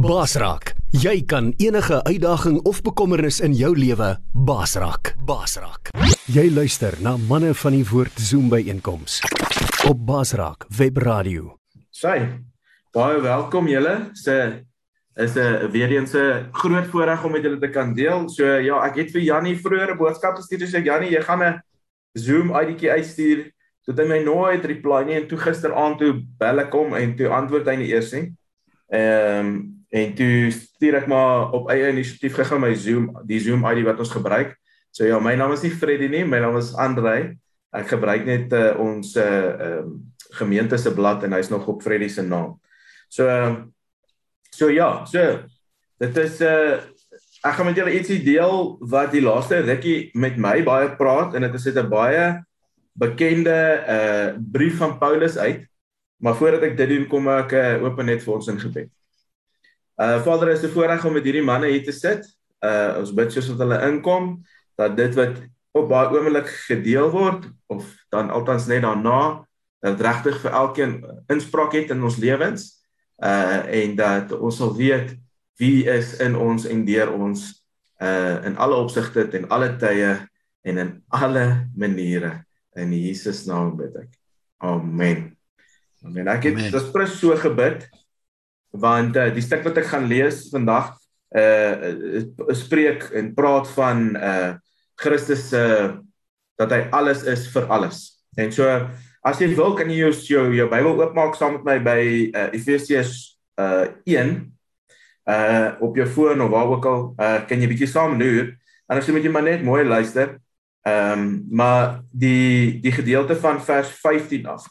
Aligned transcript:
Basraak, 0.00 0.70
jy 0.96 1.18
kan 1.28 1.50
enige 1.60 1.98
uitdaging 2.06 2.60
of 2.64 2.78
bekommernis 2.80 3.40
in 3.44 3.52
jou 3.52 3.74
lewe 3.76 4.14
basraak. 4.32 5.10
Basraak. 5.28 5.90
Jy 6.32 6.46
luister 6.54 6.94
na 7.04 7.18
manne 7.28 7.50
van 7.52 7.74
die 7.76 7.82
woord 7.84 8.16
Zoom 8.16 8.46
by 8.48 8.62
einkoms 8.72 9.18
op 9.90 9.98
Basraak 10.08 10.64
Webradio. 10.78 11.58
Sy. 11.92 12.14
Baie 12.96 13.18
welkom 13.20 13.68
julle. 13.68 14.08
Se 14.14 14.64
is 15.16 15.36
'n 15.36 15.68
weer 15.70 15.92
eens 15.92 16.14
'n 16.14 16.48
groot 16.52 16.86
voorreg 16.86 17.24
om 17.24 17.32
met 17.32 17.42
julle 17.42 17.60
te 17.60 17.68
kan 17.68 17.92
deel. 17.94 18.28
So 18.28 18.44
ja, 18.44 18.80
ek 18.86 18.96
het 18.96 19.10
vir 19.10 19.20
Jannie 19.20 19.56
vroeër 19.56 19.90
'n 19.92 19.98
boodskap 19.98 20.36
gestuur 20.36 20.66
sê 20.66 20.84
Jannie, 20.84 21.10
jy 21.10 21.20
gaan 21.22 21.42
'n 21.42 21.62
Zoom 22.14 22.56
IDtjie 22.56 22.90
uitstuur. 22.90 23.52
Toe 23.84 23.94
hy 23.94 24.08
my 24.08 24.22
nooit 24.22 24.64
reply 24.64 25.04
nie 25.04 25.14
en 25.14 25.28
toe 25.28 25.38
gisteraand 25.38 25.98
toe 25.98 26.22
bel 26.38 26.58
ek 26.60 26.72
hom 26.72 26.94
en 26.94 27.16
toe 27.16 27.28
antwoord 27.28 27.66
hy 27.66 27.76
nie 27.76 27.92
eers 27.92 28.12
nie. 28.12 28.32
Ehm 28.88 29.46
um, 29.46 29.79
en 29.90 30.14
toe 30.14 30.50
stuur 30.54 31.00
ek 31.02 31.08
maar 31.10 31.50
op 31.56 31.70
eie 31.72 31.90
inisiatief 31.90 32.36
gegaan 32.38 32.62
my 32.62 32.74
Zoom, 32.78 33.10
die 33.26 33.40
Zoom 33.42 33.66
ID 33.66 33.82
wat 33.88 33.98
ons 34.02 34.12
gebruik. 34.14 34.54
So 34.94 35.06
ja, 35.06 35.18
my 35.22 35.34
naam 35.38 35.54
is 35.54 35.64
nie 35.66 35.72
Freddy 35.74 36.08
nie, 36.10 36.24
my 36.26 36.38
naam 36.42 36.58
is 36.60 36.72
Andrei. 36.78 37.34
Ek 37.74 37.90
gebruik 37.92 38.24
net 38.26 38.54
uh, 38.54 38.74
ons 38.82 39.16
uh 39.18 39.26
ehm 39.26 39.82
um, 39.82 39.98
gemeente 40.30 40.78
se 40.78 40.92
blad 40.94 41.24
en 41.26 41.32
hy's 41.34 41.48
nog 41.50 41.66
op 41.66 41.82
Freddy 41.82 42.06
se 42.08 42.22
naam. 42.22 42.54
So 43.10 43.26
uh, 43.26 43.66
so 44.54 44.70
ja, 44.70 45.04
so 45.10 45.42
dit 45.98 46.20
is 46.22 46.38
uh 46.42 46.78
ek 47.40 47.56
gaan 47.56 47.66
met 47.70 47.78
julle 47.78 47.94
ietsie 47.96 48.20
deel 48.22 48.76
wat 48.92 49.10
die 49.14 49.24
laaste 49.24 49.62
rukkie 49.64 50.10
met 50.14 50.36
my 50.38 50.60
baie 50.62 50.92
praat 50.98 51.34
en 51.34 51.46
dit 51.46 51.54
is 51.58 51.66
net 51.70 51.82
'n 51.82 51.90
baie 51.90 52.24
bekende 52.94 53.58
uh 53.96 54.38
brief 54.38 54.78
van 54.78 54.98
Paulus 54.98 55.38
uit. 55.38 55.66
Maar 56.20 56.34
voordat 56.34 56.62
ek 56.62 56.76
dit 56.76 56.88
doen, 56.88 57.06
kom 57.08 57.28
ek 57.32 57.52
uh, 57.52 57.82
open 57.82 58.06
net 58.06 58.22
vir 58.22 58.34
ons 58.34 58.48
in 58.52 58.60
gebed. 58.60 58.90
Uh 60.00 60.22
Vader, 60.24 60.48
is 60.48 60.62
'n 60.62 60.72
voorreg 60.72 61.04
om 61.04 61.12
met 61.12 61.24
hierdie 61.24 61.44
manne 61.44 61.66
hier 61.66 61.84
te 61.84 61.92
sit. 61.92 62.24
Uh 62.64 62.96
ons 62.98 63.12
bid 63.12 63.32
soos 63.32 63.48
wat 63.52 63.58
hulle 63.58 63.80
inkom 63.84 64.40
dat 64.80 64.96
dit 64.96 65.14
wat 65.14 65.36
op 65.76 65.88
baie 65.88 66.08
oomblik 66.08 66.48
gedeel 66.48 67.10
word 67.12 67.44
of 67.68 67.84
dan 68.08 68.30
altans 68.30 68.66
net 68.66 68.82
daarna 68.82 69.44
dat 69.80 70.00
regtig 70.00 70.40
vir 70.40 70.50
elkeen 70.50 71.04
inspraak 71.28 71.72
het 71.76 71.90
in 71.90 72.02
ons 72.02 72.16
lewens. 72.16 72.80
Uh 73.20 73.60
en 73.68 73.96
dat 73.96 74.32
ons 74.32 74.56
sal 74.56 74.72
weet 74.76 75.16
wie 75.60 75.84
is 75.84 76.16
in 76.16 76.36
ons 76.36 76.64
en 76.64 76.84
deur 76.84 77.12
ons 77.12 77.64
uh 78.00 78.40
in 78.44 78.56
alle 78.56 78.80
opsigte 78.80 79.28
en 79.36 79.48
alle 79.48 79.76
tye 79.76 80.16
en 80.64 80.78
in 80.78 81.02
alle 81.08 81.68
maniere 81.76 82.44
in 82.72 82.92
Jesus 82.92 83.44
naam 83.44 83.76
bid 83.76 83.96
ek. 83.96 84.12
Amen. 84.64 85.36
Amen. 86.04 86.28
Ek 86.28 86.48
het 86.48 86.56
dit 86.72 86.92
presies 86.92 87.20
so 87.20 87.36
gebid 87.36 87.84
want 88.72 89.16
uh, 89.16 89.28
die 89.34 89.44
stuk 89.44 89.64
wat 89.66 89.78
ek 89.80 89.90
gaan 89.92 90.08
lees 90.10 90.48
vandag 90.52 90.96
uh 91.30 91.92
spreek 92.58 93.04
en 93.14 93.34
praat 93.36 93.68
van 93.76 94.16
uh 94.18 94.52
Christus 95.00 95.48
se 95.52 95.60
uh, 95.60 95.92
dat 96.60 96.72
hy 96.74 96.80
alles 96.92 97.22
is 97.24 97.46
vir 97.54 97.68
alles. 97.72 98.20
En 98.36 98.50
so 98.52 98.66
as 99.24 99.40
jy 99.40 99.50
wil 99.54 99.76
kan 99.78 99.88
jy 99.88 100.02
jou 100.02 100.12
jou, 100.12 100.44
jou 100.56 100.66
Bybel 100.68 100.98
oopmaak 101.00 101.38
saam 101.38 101.58
met 101.58 101.64
my 101.68 101.76
by 101.84 102.02
uh, 102.34 102.48
Efesiërs 102.56 103.14
uh 103.60 103.86
1 104.04 104.34
uh 105.30 105.68
op 105.80 105.96
jou 105.96 106.08
foon 106.08 106.42
of 106.42 106.50
waar 106.50 106.74
ook 106.74 106.86
al 106.90 107.02
uh 107.14 107.38
kan 107.46 107.62
jy 107.62 107.70
bietjie 107.70 107.90
saam 107.90 108.18
loer 108.18 108.56
en 108.90 108.98
as 108.98 109.06
jy 109.06 109.14
met 109.14 109.24
jy 109.24 109.32
maar 109.32 109.46
net 109.46 109.62
mooi 109.64 109.84
luister. 109.86 110.38
Ehm 110.82 111.20
um, 111.20 111.46
maar 111.50 112.00
die 112.10 112.80
die 112.80 112.92
gedeelte 112.92 113.36
van 113.36 113.60
vers 113.62 113.88
15 114.00 114.46
af. 114.46 114.66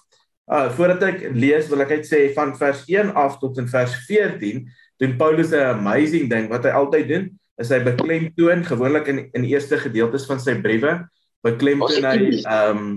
Uh 0.49 0.69
voordat 0.73 1.03
ek 1.11 1.19
lees, 1.37 1.67
wil 1.69 1.83
ek 1.85 1.91
net 1.99 2.07
sê 2.09 2.23
van 2.33 2.55
vers 2.57 2.81
1 2.89 3.13
af 3.13 3.37
tot 3.41 3.57
in 3.61 3.67
vers 3.69 3.93
14 4.07 4.65
doen 4.99 5.13
Paulus 5.17 5.53
'n 5.53 5.77
amazing 5.77 6.29
ding. 6.29 6.49
Wat 6.49 6.65
hy 6.65 6.73
altyd 6.73 7.07
doen, 7.07 7.29
is 7.61 7.69
hy 7.69 7.79
beklemtoon 7.83 8.65
gewoonlik 8.65 9.07
in 9.07 9.29
in 9.33 9.45
die 9.45 9.53
eerste 9.53 9.77
gedeeltes 9.77 10.25
van 10.25 10.39
sy 10.39 10.57
briewe, 10.63 11.05
beklemtoon 11.45 12.07
hy 12.07 12.19
ehm 12.41 12.77
um, 12.77 12.89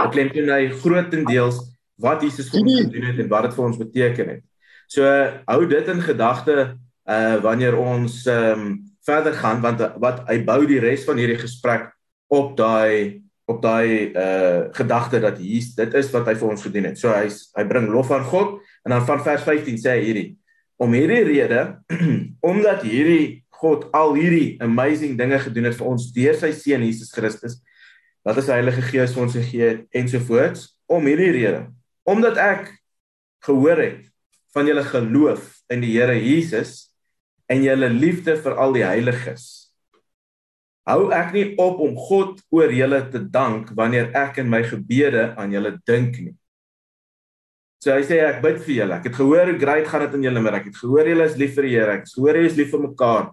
beklemtoon 0.00 0.52
hy 0.52 0.68
grootendeels 0.82 1.58
wat 2.00 2.22
Jesus 2.22 2.50
vir 2.52 2.60
ons 2.60 2.84
gedoen 2.86 3.08
het 3.10 3.18
en 3.18 3.28
wat 3.28 3.48
dit 3.48 3.56
vir 3.56 3.64
ons 3.64 3.80
beteken 3.80 4.30
het. 4.34 4.44
So 4.90 5.06
hou 5.46 5.66
dit 5.66 5.88
in 5.88 6.04
gedagte 6.04 6.56
uh 7.08 7.36
wanneer 7.44 7.76
ons 7.78 8.26
ehm 8.26 8.60
um, 8.60 8.78
verder 9.06 9.32
gaan 9.32 9.60
want 9.64 9.80
wat 9.96 10.26
hy 10.28 10.42
bou 10.44 10.60
die 10.68 10.80
res 10.82 11.06
van 11.08 11.16
hierdie 11.16 11.40
gesprek 11.40 11.88
op 12.28 12.56
daai 12.58 13.22
op 13.50 13.62
daai 13.62 14.10
uh 14.14 14.68
gedagte 14.76 15.20
dat 15.22 15.38
hier 15.42 15.66
dit 15.76 15.94
is 16.00 16.10
wat 16.14 16.28
hy 16.30 16.36
vir 16.38 16.50
ons 16.50 16.62
gedoen 16.66 16.90
het. 16.90 16.98
So 17.00 17.12
hy 17.12 17.26
hy 17.28 17.64
bring 17.68 17.90
lof 17.92 18.12
aan 18.14 18.26
God 18.30 18.60
en 18.84 18.94
dan 18.94 19.06
van 19.08 19.24
vers 19.26 19.46
15 19.46 19.80
sê 19.82 19.96
hy 19.96 20.04
hierdie 20.06 20.28
om 20.80 20.94
hierdie 20.96 21.22
rede 21.28 21.62
omdat 22.50 22.84
hierdie 22.88 23.44
God 23.60 23.90
al 23.96 24.14
hierdie 24.16 24.56
amazing 24.64 25.18
dinge 25.18 25.38
gedoen 25.44 25.68
het 25.68 25.76
vir 25.76 25.90
ons 25.92 26.08
deur 26.16 26.38
sy 26.40 26.52
seun 26.56 26.86
Jesus 26.86 27.12
Christus 27.12 27.58
wat 28.24 28.40
is 28.40 28.48
die 28.48 28.56
Heilige 28.56 28.84
Gees 28.88 29.12
vir 29.16 29.24
ons 29.26 29.36
gegee 29.36 29.66
het 29.74 30.00
ensovoorts 30.00 30.70
om 30.88 31.04
hierdie 31.08 31.32
rede 31.36 31.66
omdat 32.08 32.40
ek 32.40 32.70
gehoor 33.44 33.82
het 33.84 34.06
van 34.56 34.70
julle 34.70 34.84
geloof 34.88 35.52
in 35.72 35.84
die 35.84 35.92
Here 35.98 36.16
Jesus 36.16 36.88
en 37.52 37.60
julle 37.66 37.92
liefde 37.92 38.38
vir 38.40 38.56
al 38.56 38.72
die 38.76 38.86
heiliges 38.86 39.59
hou 40.90 41.08
ek 41.14 41.32
nie 41.34 41.46
op 41.60 41.80
om 41.82 41.96
God 42.08 42.40
oor 42.54 42.72
julle 42.74 43.00
te 43.12 43.22
dank 43.22 43.70
wanneer 43.78 44.10
ek 44.18 44.40
in 44.42 44.50
my 44.50 44.62
gebede 44.66 45.30
aan 45.38 45.54
julle 45.54 45.76
dink 45.88 46.18
nie. 46.18 46.34
So 47.80 47.94
hy 47.94 48.02
sê 48.04 48.18
ek 48.26 48.42
bid 48.44 48.58
vir 48.66 48.74
julle. 48.82 48.96
Ek 49.00 49.06
het 49.08 49.16
gehoor 49.16 49.48
hoe 49.48 49.60
great 49.60 49.86
gaan 49.88 50.04
dit 50.04 50.16
in 50.18 50.26
julle, 50.28 50.40
maar 50.44 50.58
ek 50.58 50.66
het 50.68 50.80
gehoor 50.82 51.08
julle 51.08 51.28
is 51.30 51.38
lief 51.40 51.54
vir 51.56 51.68
die 51.68 51.76
Here. 51.78 51.94
Ek 52.00 52.10
hoor 52.12 52.36
julle 52.36 52.50
is 52.50 52.58
lief 52.58 52.74
vir 52.74 52.82
mekaar. 52.84 53.30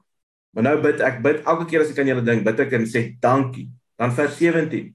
Maar 0.55 0.65
nou 0.69 0.75
bid 0.85 1.03
ek 1.03 1.19
bid 1.25 1.41
elke 1.43 1.67
keer 1.69 1.83
as 1.83 1.91
ek 1.91 1.99
aan 2.01 2.13
julle 2.13 2.23
dink, 2.25 2.45
bid 2.47 2.61
ek 2.63 2.77
en 2.77 2.87
sê 2.87 3.03
dankie. 3.23 3.67
Dan 3.99 4.13
vers 4.15 4.37
17. 4.39 4.93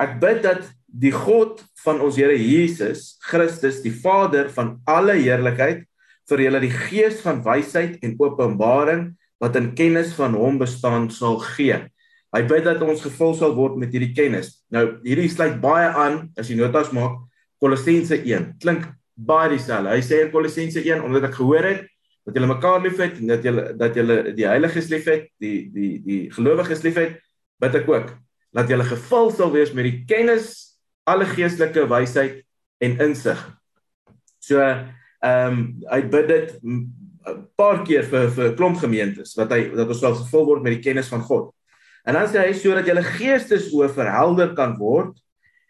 Ek 0.00 0.16
bid 0.22 0.42
dat 0.42 0.66
die 0.90 1.14
God 1.14 1.62
van 1.84 2.02
ons 2.02 2.18
Here 2.18 2.34
Jesus 2.34 3.14
Christus, 3.22 3.78
die 3.84 3.94
Vader 3.94 4.50
van 4.56 4.74
alle 4.90 5.14
heerlikheid, 5.20 5.86
vir 6.30 6.44
julle 6.46 6.62
die 6.62 6.74
gees 6.74 7.22
van 7.22 7.40
wysheid 7.46 8.02
en 8.06 8.18
openbaring 8.18 9.06
wat 9.40 9.56
in 9.56 9.72
kennis 9.74 10.12
van 10.16 10.36
hom 10.36 10.60
bestaan 10.60 11.08
sal 11.12 11.40
gee. 11.54 11.78
Hy 12.30 12.42
bid 12.46 12.66
dat 12.68 12.82
ons 12.84 13.02
gevul 13.02 13.34
sal 13.34 13.54
word 13.56 13.78
met 13.80 13.92
hierdie 13.94 14.12
kennis. 14.14 14.60
Nou 14.70 15.00
hierdie 15.02 15.30
sluit 15.32 15.58
baie 15.62 15.88
aan 15.88 16.28
as 16.38 16.50
jy 16.50 16.58
notas 16.60 16.92
maak 16.94 17.18
Kolossense 17.60 18.20
1. 18.20 18.54
Klink 18.62 18.86
baie 19.16 19.50
dieselfde. 19.52 19.92
Hy 19.92 20.04
sê 20.04 20.22
in 20.26 20.32
Kolossense 20.32 20.80
1 20.84 21.02
omdat 21.04 21.30
ek 21.30 21.40
gehoor 21.40 21.66
het 21.66 21.86
dat 22.28 22.36
julle 22.36 22.50
mekaar 22.52 22.82
liefhet 22.84 23.18
en 23.18 23.32
dat 23.32 23.44
julle 23.44 23.64
dat 23.80 23.96
julle 23.96 24.16
die 24.36 24.46
heiliges 24.46 24.90
liefhet, 24.92 25.28
die 25.42 25.70
die 25.72 25.92
die 26.04 26.20
gelowiges 26.36 26.84
liefhet, 26.84 27.18
bid 27.60 27.80
ek 27.80 27.88
ook 27.90 28.12
dat 28.56 28.70
julle 28.70 28.86
gevul 28.86 29.32
sal 29.34 29.52
wees 29.54 29.72
met 29.74 29.88
die 29.88 30.04
kennis 30.08 30.76
alle 31.08 31.26
geestelike 31.26 31.86
wysheid 31.90 32.42
en 32.84 32.96
insig. 33.08 33.40
So 34.40 34.60
ehm 34.60 35.52
um, 35.52 35.58
hy 35.90 36.00
bid 36.12 36.28
dit 36.30 36.52
'n 37.30 37.46
paar 37.56 37.84
keer 37.84 38.04
vir 38.04 38.28
vir 38.30 38.54
klomp 38.56 38.78
gemeentes 38.82 39.36
wat 39.38 39.50
hy 39.50 39.70
dat 39.74 39.88
ons 39.88 40.00
sal 40.00 40.14
gevul 40.14 40.46
word 40.46 40.62
met 40.62 40.76
die 40.76 40.84
kennis 40.84 41.08
van 41.08 41.22
God. 41.22 41.50
En 42.06 42.14
dan 42.14 42.28
sê 42.28 42.46
hy 42.46 42.52
sodat 42.56 42.86
julle 42.86 43.02
geestesoë 43.04 43.90
verhelder 43.94 44.54
kan 44.56 44.76
word 44.78 45.18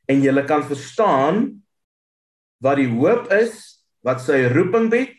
en 0.08 0.22
julle 0.22 0.44
kan 0.46 0.62
verstaan 0.62 1.62
wat 2.60 2.76
die 2.76 2.90
hoop 2.90 3.30
is 3.32 3.82
wat 4.06 4.22
sy 4.24 4.46
roeping 4.48 4.88
bied, 4.92 5.12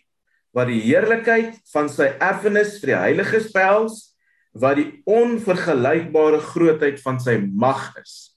wat 0.56 0.68
die 0.68 0.82
heerlikheid 0.82 1.60
van 1.74 1.90
sy 1.90 2.10
erfenis 2.20 2.80
vir 2.82 2.94
die 2.94 3.02
heiliges 3.04 3.52
behels, 3.54 4.12
wat 4.58 4.80
die 4.80 4.90
onvergelykbare 5.08 6.42
grootheid 6.44 7.00
van 7.04 7.20
sy 7.24 7.38
mag 7.40 7.92
is. 8.02 8.34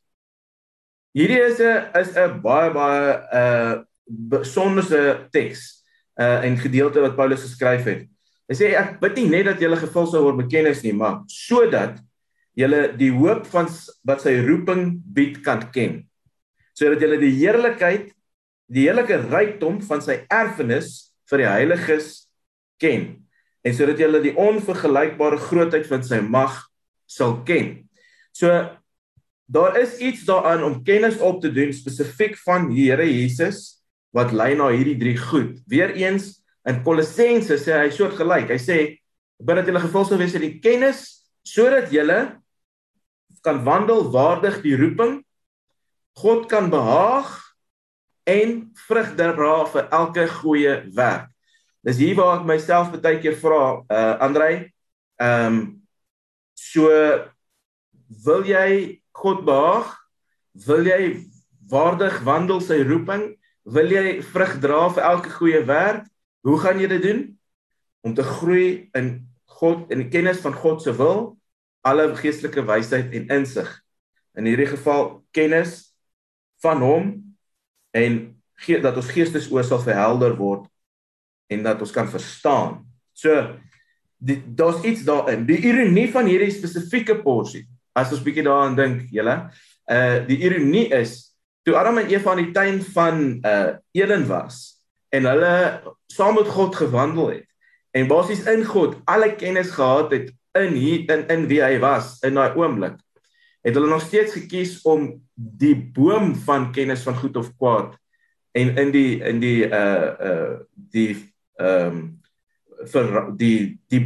Hierdie 1.14 1.40
is 1.42 1.60
'n 1.60 1.90
is 1.94 2.16
'n 2.16 2.40
baie 2.42 2.70
baie 2.70 3.02
'n 3.14 3.38
uh, 3.40 3.82
besondere 4.06 5.28
teks 5.32 5.83
uh 6.20 6.46
en 6.46 6.58
gedeelte 6.58 7.02
wat 7.02 7.16
Paulus 7.16 7.42
geskryf 7.42 7.86
het. 7.90 8.04
Hy 8.48 8.56
sê 8.58 8.72
ek 8.78 8.98
bid 9.00 9.16
nie 9.18 9.30
net 9.32 9.48
dat 9.48 9.62
julle 9.62 9.78
gevul 9.80 10.06
sou 10.10 10.20
word 10.26 10.42
met 10.42 10.50
kennis 10.52 10.82
nie, 10.84 10.92
maar 10.92 11.22
sodat 11.32 11.98
julle 12.54 12.86
die 12.98 13.10
hoop 13.14 13.46
van 13.50 13.70
wat 14.06 14.22
sy 14.22 14.36
roeping 14.44 14.92
bied 15.16 15.40
kan 15.46 15.64
ken. 15.74 16.02
Sodat 16.76 17.02
julle 17.02 17.18
die 17.22 17.32
heerlikheid, 17.34 18.12
die 18.70 18.86
heerlike 18.86 19.18
rykdom 19.26 19.80
van 19.88 20.02
sy 20.04 20.20
erfenis 20.32 21.14
vir 21.30 21.42
die 21.42 21.50
heiliges 21.50 22.12
ken 22.80 23.24
en 23.64 23.72
sodat 23.72 24.00
julle 24.00 24.20
die 24.20 24.34
onvergelykbare 24.36 25.40
grootheid 25.40 25.86
van 25.88 26.02
sy 26.04 26.20
mag 26.20 26.58
sal 27.08 27.38
ken. 27.48 27.78
So 28.36 28.50
daar 29.48 29.78
is 29.80 29.96
iets 30.04 30.24
daaraan 30.28 30.64
om 30.66 30.82
kennis 30.84 31.16
op 31.24 31.40
te 31.42 31.52
doen 31.52 31.72
spesifiek 31.72 32.36
van 32.44 32.68
die 32.70 32.88
Here 32.90 33.06
Jesus 33.08 33.83
wat 34.14 34.32
lei 34.32 34.54
na 34.54 34.70
hierdie 34.70 34.98
drie 35.00 35.16
goed. 35.18 35.58
Weereens 35.70 36.30
in 36.68 36.80
Kolossense 36.86 37.58
sê 37.60 37.76
hy 37.82 37.90
soort 37.92 38.16
gelyk. 38.18 38.52
Hy 38.54 38.60
sê 38.62 38.78
binne 39.42 39.62
dat 39.62 39.70
julle 39.70 39.82
gevul 39.82 40.06
sal 40.08 40.20
wees 40.22 40.36
in 40.38 40.46
die 40.46 40.58
kennis 40.62 41.04
sodat 41.44 41.90
julle 41.92 42.20
kan 43.44 43.60
wandel 43.66 44.06
waardig 44.14 44.62
die 44.64 44.76
roeping 44.78 45.18
God 46.16 46.46
kan 46.48 46.70
behaag 46.70 47.28
en 48.30 48.70
vrug 48.86 49.14
dra 49.18 49.54
vir 49.68 49.88
elke 49.92 50.26
goeie 50.38 50.74
werk. 50.94 51.28
Dis 51.84 51.98
hier 52.00 52.16
waar 52.16 52.38
ek 52.38 52.46
myself 52.48 52.94
baie 52.94 53.18
keer 53.20 53.34
vra, 53.36 53.82
uh 53.90 54.14
Andrei, 54.24 54.70
ehm 55.20 55.58
um, 55.58 55.58
so 56.54 56.88
wil 58.24 58.46
jy 58.46 59.02
God 59.12 59.42
behaag? 59.44 59.90
Wil 60.64 60.86
jy 60.86 61.00
waardig 61.68 62.22
wandel 62.24 62.62
sy 62.62 62.78
roeping? 62.86 63.34
Wil 63.64 63.94
jy 63.94 64.18
vrug 64.28 64.58
dra 64.60 64.88
vir 64.92 65.06
elke 65.08 65.30
goeie 65.38 65.62
werk? 65.64 66.04
Hoe 66.44 66.58
gaan 66.60 66.80
jy 66.80 66.88
dit 66.92 67.02
doen? 67.02 67.22
Om 68.04 68.14
te 68.14 68.22
groei 68.22 68.90
in 68.92 69.14
God 69.56 69.88
in 69.92 70.02
die 70.02 70.10
kennis 70.12 70.42
van 70.44 70.52
God 70.52 70.82
se 70.84 70.92
wil, 70.92 71.38
alle 71.84 72.10
geestelike 72.18 72.64
wysheid 72.68 73.14
en 73.16 73.32
insig. 73.32 73.70
In 74.36 74.44
hierdie 74.44 74.68
geval 74.68 75.22
kennis 75.32 75.94
van 76.60 76.82
hom 76.84 77.10
en 77.96 78.18
gee 78.64 78.80
dat 78.84 78.96
ons 79.00 79.12
geestesoë 79.14 79.64
sal 79.64 79.80
verhelder 79.84 80.36
word 80.36 80.68
en 81.52 81.64
dat 81.64 81.80
ons 81.80 81.92
kan 81.94 82.08
verstaan. 82.10 82.82
So 83.16 83.32
daar's 84.20 84.84
iets 84.84 85.04
daarin. 85.08 85.46
Die 85.48 85.60
ironie 85.64 86.10
van 86.12 86.28
hierdie 86.28 86.52
spesifieke 86.52 87.16
porsie, 87.22 87.64
as 87.96 88.12
ons 88.12 88.24
bietjie 88.24 88.44
daaraan 88.44 88.76
dink, 88.76 89.06
julle, 89.12 89.38
uh 89.88 90.18
die 90.28 90.40
ironie 90.44 90.90
is 90.96 91.33
toe 91.64 91.76
Adam 91.76 91.98
en 91.98 92.12
Eva 92.12 92.36
in 92.36 92.44
die 92.44 92.54
tuin 92.54 92.80
van 92.94 93.20
uh 93.40 93.74
Eden 93.96 94.26
was 94.28 94.60
en 95.14 95.28
hulle 95.30 95.56
saam 96.12 96.36
met 96.38 96.50
God 96.52 96.76
gewandel 96.76 97.32
het 97.38 97.48
en 97.96 98.10
basies 98.10 98.44
in 98.50 98.64
God 98.68 98.96
alle 99.10 99.32
kennis 99.40 99.72
gehad 99.74 100.12
het 100.12 100.32
in 100.60 100.76
hier 100.78 101.10
in 101.10 101.26
in 101.32 101.46
wie 101.50 101.62
hy 101.64 101.78
was 101.82 102.18
in 102.26 102.36
daai 102.38 102.56
oomblik 102.58 102.98
het 103.64 103.74
hulle 103.74 103.88
nog 103.88 104.04
steeds 104.04 104.36
gekies 104.36 104.80
om 104.84 105.08
die 105.34 105.76
boom 105.76 106.34
van 106.46 106.72
kennis 106.72 107.04
van 107.06 107.16
goed 107.16 107.36
of 107.40 107.52
kwaad 107.56 107.94
en 108.54 108.76
in 108.78 108.92
die 108.94 109.20
in 109.24 109.40
die 109.42 109.64
uh 109.66 110.10
uh 110.28 110.52
die 110.74 111.16
ehm 111.56 111.96
um, 111.96 112.02
vir 112.92 113.32
die 113.38 113.80
die 113.88 114.02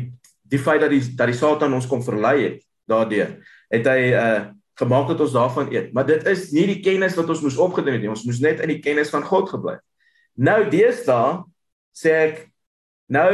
die 0.48 0.60
feit 0.60 0.80
dat 0.80 0.92
die 0.92 1.02
dat 1.16 1.26
die 1.32 1.36
Satan 1.36 1.74
ons 1.74 1.88
kom 1.88 2.04
verlei 2.04 2.36
het 2.44 2.62
daardeur 2.88 3.34
het 3.72 3.90
hy 3.90 4.00
uh 4.12 4.46
gemaak 4.78 5.08
dat 5.12 5.20
ons 5.26 5.36
daarvan 5.36 5.72
eet 5.74 5.92
maar 5.92 6.06
dit 6.06 6.26
is 6.26 6.50
nie 6.52 6.66
die 6.66 6.80
kennis 6.84 7.16
wat 7.18 7.28
ons 7.28 7.44
moes 7.44 7.58
opgedoen 7.58 7.98
het 7.98 8.04
nie 8.04 8.12
ons 8.12 8.26
moes 8.28 8.42
net 8.44 8.60
in 8.64 8.74
die 8.74 8.82
kennis 8.84 9.10
van 9.14 9.26
God 9.26 9.50
gebly 9.50 9.78
nou 10.34 10.60
deesdae 10.70 11.42
sê 11.96 12.14
ek 12.28 12.44
nou 13.08 13.32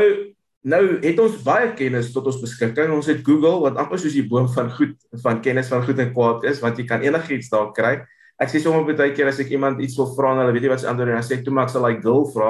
Nou 0.64 0.81
het 1.02 1.19
ons 1.20 1.35
baie 1.44 1.67
kennis 1.76 2.06
tot 2.14 2.25
ons 2.31 2.38
beskikking. 2.41 2.93
Ons 2.94 3.11
het 3.11 3.20
Google 3.26 3.58
wat 3.67 3.76
amper 3.81 4.00
soos 4.00 4.14
die 4.17 4.25
boom 4.25 4.46
van 4.49 4.70
goed 4.73 4.94
van 5.20 5.43
kennis 5.44 5.69
van 5.69 5.82
goed 5.85 5.99
en 6.00 6.12
kwaad 6.14 6.46
is, 6.49 6.62
want 6.64 6.81
jy 6.81 6.87
kan 6.88 7.05
enigiets 7.05 7.50
daar 7.52 7.69
kry. 7.76 7.99
Ek 8.41 8.49
sê 8.49 8.62
sommer 8.64 8.96
baie 8.96 9.12
keer 9.14 9.29
as 9.29 9.43
ek 9.44 9.52
iemand 9.52 9.82
iets 9.85 9.99
wil 10.00 10.08
vra 10.17 10.32
en 10.32 10.41
hulle 10.41 10.55
weet 10.56 10.64
nie 10.64 10.70
wat 10.73 10.81
se 10.81 10.88
antwoord 10.88 11.12
is, 11.12 11.19
dan 11.20 11.26
sê 11.29 11.37
ek 11.37 11.44
toe 11.44 11.52
maar 11.55 11.69
ek 11.69 11.75
sal 11.75 11.85
like 11.85 12.00
girl 12.00 12.25
vra, 12.32 12.49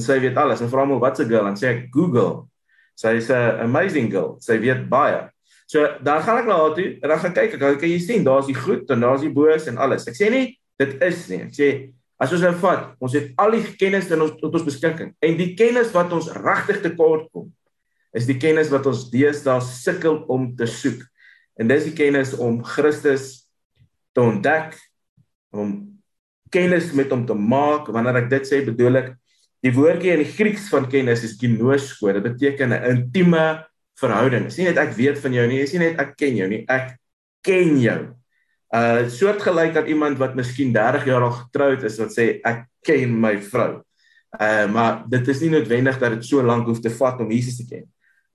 sê 0.00 0.16
hy 0.16 0.24
weet 0.24 0.40
alles. 0.40 0.64
En 0.64 0.72
vra 0.72 0.86
hom 0.86 0.96
wat 1.02 1.20
'n 1.20 1.28
girl, 1.28 1.44
dan 1.44 1.60
sê 1.60 1.68
ek 1.74 1.84
Google. 1.92 2.48
Sy 2.96 3.12
is 3.20 3.28
'n 3.28 3.60
amazing 3.68 4.08
girl. 4.10 4.40
Sy 4.40 4.56
weet 4.58 4.88
baie. 4.88 5.28
So 5.72 5.88
dan 6.04 6.20
gaan 6.24 6.42
ek 6.42 6.50
na 6.50 6.58
haar 6.60 6.76
toe 6.76 6.88
en 6.98 7.08
dan 7.08 7.20
gaan 7.22 7.34
kyk 7.36 7.56
ek, 7.56 7.62
kan 7.80 7.88
jy 7.88 7.98
sien, 8.02 8.26
daar's 8.26 8.50
die 8.50 8.58
goed 8.58 8.90
en 8.92 9.04
daar's 9.06 9.24
die 9.24 9.32
boos 9.32 9.68
en 9.70 9.80
alles. 9.80 10.04
Ek 10.10 10.18
sê 10.18 10.28
nie 10.32 10.46
dit 10.82 10.96
is 11.06 11.26
nie. 11.30 11.42
Ek 11.46 11.56
sê 11.56 11.68
As 12.22 12.30
ons 12.30 12.44
nou 12.44 12.52
vat, 12.60 12.92
ons 13.02 13.14
het 13.16 13.32
al 13.42 13.56
die 13.56 13.64
kennis 13.80 14.06
in 14.14 14.20
ons 14.22 14.36
tot 14.38 14.54
ons 14.54 14.66
beskikking. 14.66 15.10
En 15.24 15.32
die 15.34 15.52
kennis 15.58 15.90
wat 15.94 16.12
ons 16.14 16.28
regtig 16.36 16.78
tekort 16.84 17.26
kom, 17.34 17.48
is 18.14 18.28
die 18.28 18.36
kennis 18.38 18.70
wat 18.70 18.86
ons 18.86 19.08
deesdae 19.10 19.58
sukkel 19.66 20.20
om 20.30 20.52
te 20.54 20.68
soek. 20.70 21.00
En 21.58 21.66
dis 21.66 21.88
die 21.88 21.96
kennis 21.98 22.36
om 22.38 22.60
Christus 22.62 23.48
te 24.14 24.22
ontdek, 24.22 24.76
om 25.50 25.74
kennis 26.52 26.92
met 26.94 27.10
hom 27.10 27.24
te 27.26 27.34
maak. 27.34 27.90
Wanneer 27.90 28.20
ek 28.22 28.30
dit 28.30 28.46
sê, 28.46 28.62
bedoel 28.68 29.00
ek 29.00 29.10
die 29.66 29.74
woordjie 29.74 30.14
in 30.14 30.22
die 30.22 30.30
Grieks 30.30 30.70
van 30.70 30.86
kennis 30.92 31.24
is 31.26 31.34
ginosko. 31.40 32.12
Dit 32.14 32.28
beteken 32.28 32.70
'n 32.70 32.86
intieme 32.92 33.66
verhouding. 34.00 34.48
Dis 34.48 34.58
nie 34.58 34.70
net 34.70 34.78
ek 34.78 34.96
weet 34.96 35.18
van 35.22 35.32
jou 35.32 35.46
nie, 35.46 35.60
dis 35.60 35.72
nie 35.72 35.84
net 35.84 36.00
ek 36.00 36.16
ken 36.16 36.36
jou 36.36 36.48
nie, 36.48 36.64
ek 36.68 36.96
ken 37.42 37.78
jou 37.82 38.00
uh 38.72 39.04
soortgelyk 39.12 39.76
aan 39.76 39.88
iemand 39.92 40.18
wat 40.18 40.34
miskien 40.34 40.72
30 40.72 41.04
jaar 41.04 41.26
al 41.26 41.34
getroud 41.36 41.82
is 41.84 41.98
wat 42.00 42.14
sê 42.14 42.28
ek 42.40 42.64
ken 42.86 43.12
my 43.20 43.34
vrou. 43.44 43.82
Uh 44.40 44.66
maar 44.72 45.02
dit 45.12 45.28
is 45.28 45.42
nie 45.44 45.50
noodwendig 45.52 45.98
dat 46.00 46.16
dit 46.16 46.24
so 46.24 46.40
lank 46.40 46.66
hoef 46.66 46.80
te 46.80 46.90
vat 46.90 47.20
om 47.20 47.30
Jesus 47.30 47.58
te 47.60 47.66
ken. 47.68 47.84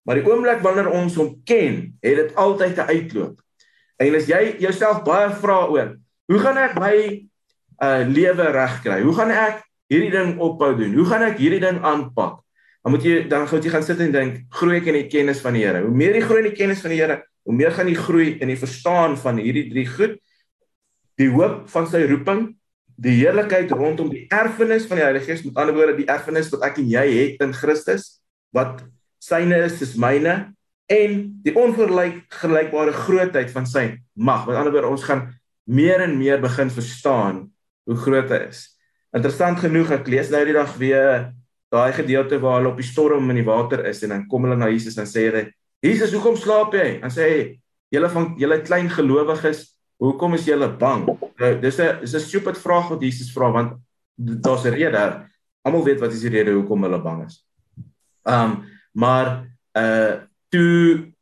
Maar 0.06 0.22
die 0.22 0.28
oomblik 0.30 0.62
wanneer 0.64 0.92
ons 0.94 1.18
hom 1.18 1.34
ken, 1.44 1.98
het 2.06 2.16
dit 2.22 2.36
altyd 2.36 2.78
'n 2.78 2.90
uitloop. 2.94 3.42
En 3.98 4.16
as 4.16 4.28
jy 4.30 4.56
jouself 4.60 5.04
baie 5.04 5.30
vra 5.42 5.66
oor, 5.68 5.98
hoe 6.30 6.40
gaan 6.40 6.58
ek 6.58 6.80
my 6.80 6.96
uh 7.82 8.04
lewe 8.06 8.52
regkry? 8.52 9.02
Hoe 9.02 9.16
gaan 9.18 9.32
ek 9.32 9.66
hierdie 9.90 10.12
ding 10.12 10.38
ophou 10.40 10.76
doen? 10.78 10.94
Hoe 10.94 11.06
gaan 11.06 11.24
ek 11.24 11.38
hierdie 11.38 11.60
ding 11.66 11.82
aanpak? 11.82 12.40
Dan 12.88 12.94
moet 12.96 13.04
jy 13.04 13.16
dan 13.28 13.44
moet 13.52 13.66
jy 13.66 13.72
gaan 13.74 13.84
sit 13.84 14.00
en 14.00 14.14
dink, 14.14 14.36
groei 14.56 14.78
ek 14.80 14.86
in 14.88 14.96
die 14.96 15.08
kennis 15.12 15.42
van 15.44 15.58
die 15.58 15.66
Here? 15.66 15.82
Hoe 15.84 15.92
meer 15.92 16.14
jy 16.16 16.22
groei 16.24 16.38
in 16.40 16.46
die 16.48 16.56
kennis 16.56 16.80
van 16.80 16.94
die 16.94 17.00
Here, 17.02 17.18
hoe 17.44 17.56
meer 17.60 17.74
gaan 17.76 17.90
jy 17.92 17.96
groei 18.00 18.28
in 18.40 18.48
die 18.48 18.56
verstaan 18.62 19.18
van 19.20 19.42
hierdie 19.44 19.66
drie 19.74 19.84
goed 19.92 20.14
die 21.20 21.28
hoop 21.34 21.66
van 21.74 21.90
sy 21.92 22.06
roeping, 22.08 22.46
die 22.96 23.18
heerlikheid 23.18 23.74
rondom 23.76 24.08
die 24.14 24.22
erfenis 24.32 24.86
van 24.88 25.02
die 25.02 25.04
Heilige 25.04 25.28
Gees, 25.28 25.44
met 25.44 25.60
ander 25.60 25.76
woorde 25.76 25.98
die 25.98 26.08
erfenis 26.08 26.48
wat 26.54 26.64
ek 26.70 26.80
en 26.80 26.88
jy 26.94 27.04
het 27.12 27.44
in 27.44 27.52
Christus, 27.58 28.06
wat 28.56 28.86
syne 29.20 29.60
is, 29.66 29.82
is 29.84 29.98
myne 30.00 30.38
en 30.88 31.18
die 31.44 31.58
onvergelykbare 31.60 32.96
grootheid 33.04 33.52
van 33.52 33.68
sy 33.68 33.90
mag. 34.16 34.48
Met 34.48 34.62
ander 34.62 34.72
woorde 34.72 34.94
ons 34.96 35.04
gaan 35.10 35.26
meer 35.68 36.06
en 36.06 36.16
meer 36.16 36.40
begin 36.40 36.72
verstaan 36.72 37.50
hoe 37.84 38.00
groot 38.00 38.32
hy 38.32 38.46
is. 38.48 38.64
Interessant 39.12 39.60
genoeg 39.60 39.92
ek 39.98 40.08
lees 40.08 40.32
nou 40.32 40.46
die 40.48 40.56
dag 40.56 40.72
weer 40.80 41.34
daai 41.72 41.94
gedeelte 41.94 42.40
waar 42.40 42.60
hulle 42.60 42.72
op 42.72 42.78
die 42.78 42.88
storm 42.88 43.30
in 43.30 43.36
die 43.36 43.48
water 43.48 43.86
is 43.86 44.04
en 44.04 44.10
dan 44.10 44.28
kom 44.28 44.44
hulle 44.44 44.56
na 44.56 44.70
Jesus 44.70 44.98
en 44.98 45.06
sê 45.06 45.28
hulle 45.30 45.52
Jesus 45.84 46.14
hoekom 46.14 46.36
slaap 46.36 46.74
jy? 46.74 47.00
En 47.04 47.12
sê 47.14 47.24
hy 47.30 47.42
julle 47.94 48.10
van 48.10 48.34
julle 48.40 48.62
klein 48.62 48.90
gelowiges 48.90 49.78
Hoekom 49.98 50.36
is 50.38 50.46
julle 50.46 50.70
bang? 50.78 51.08
Nou, 51.42 51.52
dis 51.62 51.80
'n 51.80 52.00
dis 52.02 52.14
'n 52.14 52.20
stupid 52.20 52.58
vraag 52.58 52.90
wat 52.90 53.02
Jesus 53.02 53.34
vra 53.34 53.52
want 53.52 53.82
daar's 54.16 54.66
'n 54.66 54.74
rede. 54.74 55.26
Almal 55.64 55.84
weet 55.84 56.00
wat 56.00 56.14
is 56.14 56.22
die 56.22 56.30
rede 56.30 56.52
hoekom 56.52 56.84
hulle 56.84 57.02
bang 57.02 57.26
is. 57.26 57.46
Um 58.24 58.66
maar 58.94 59.46
uh 59.74 60.22
toe 60.50 61.14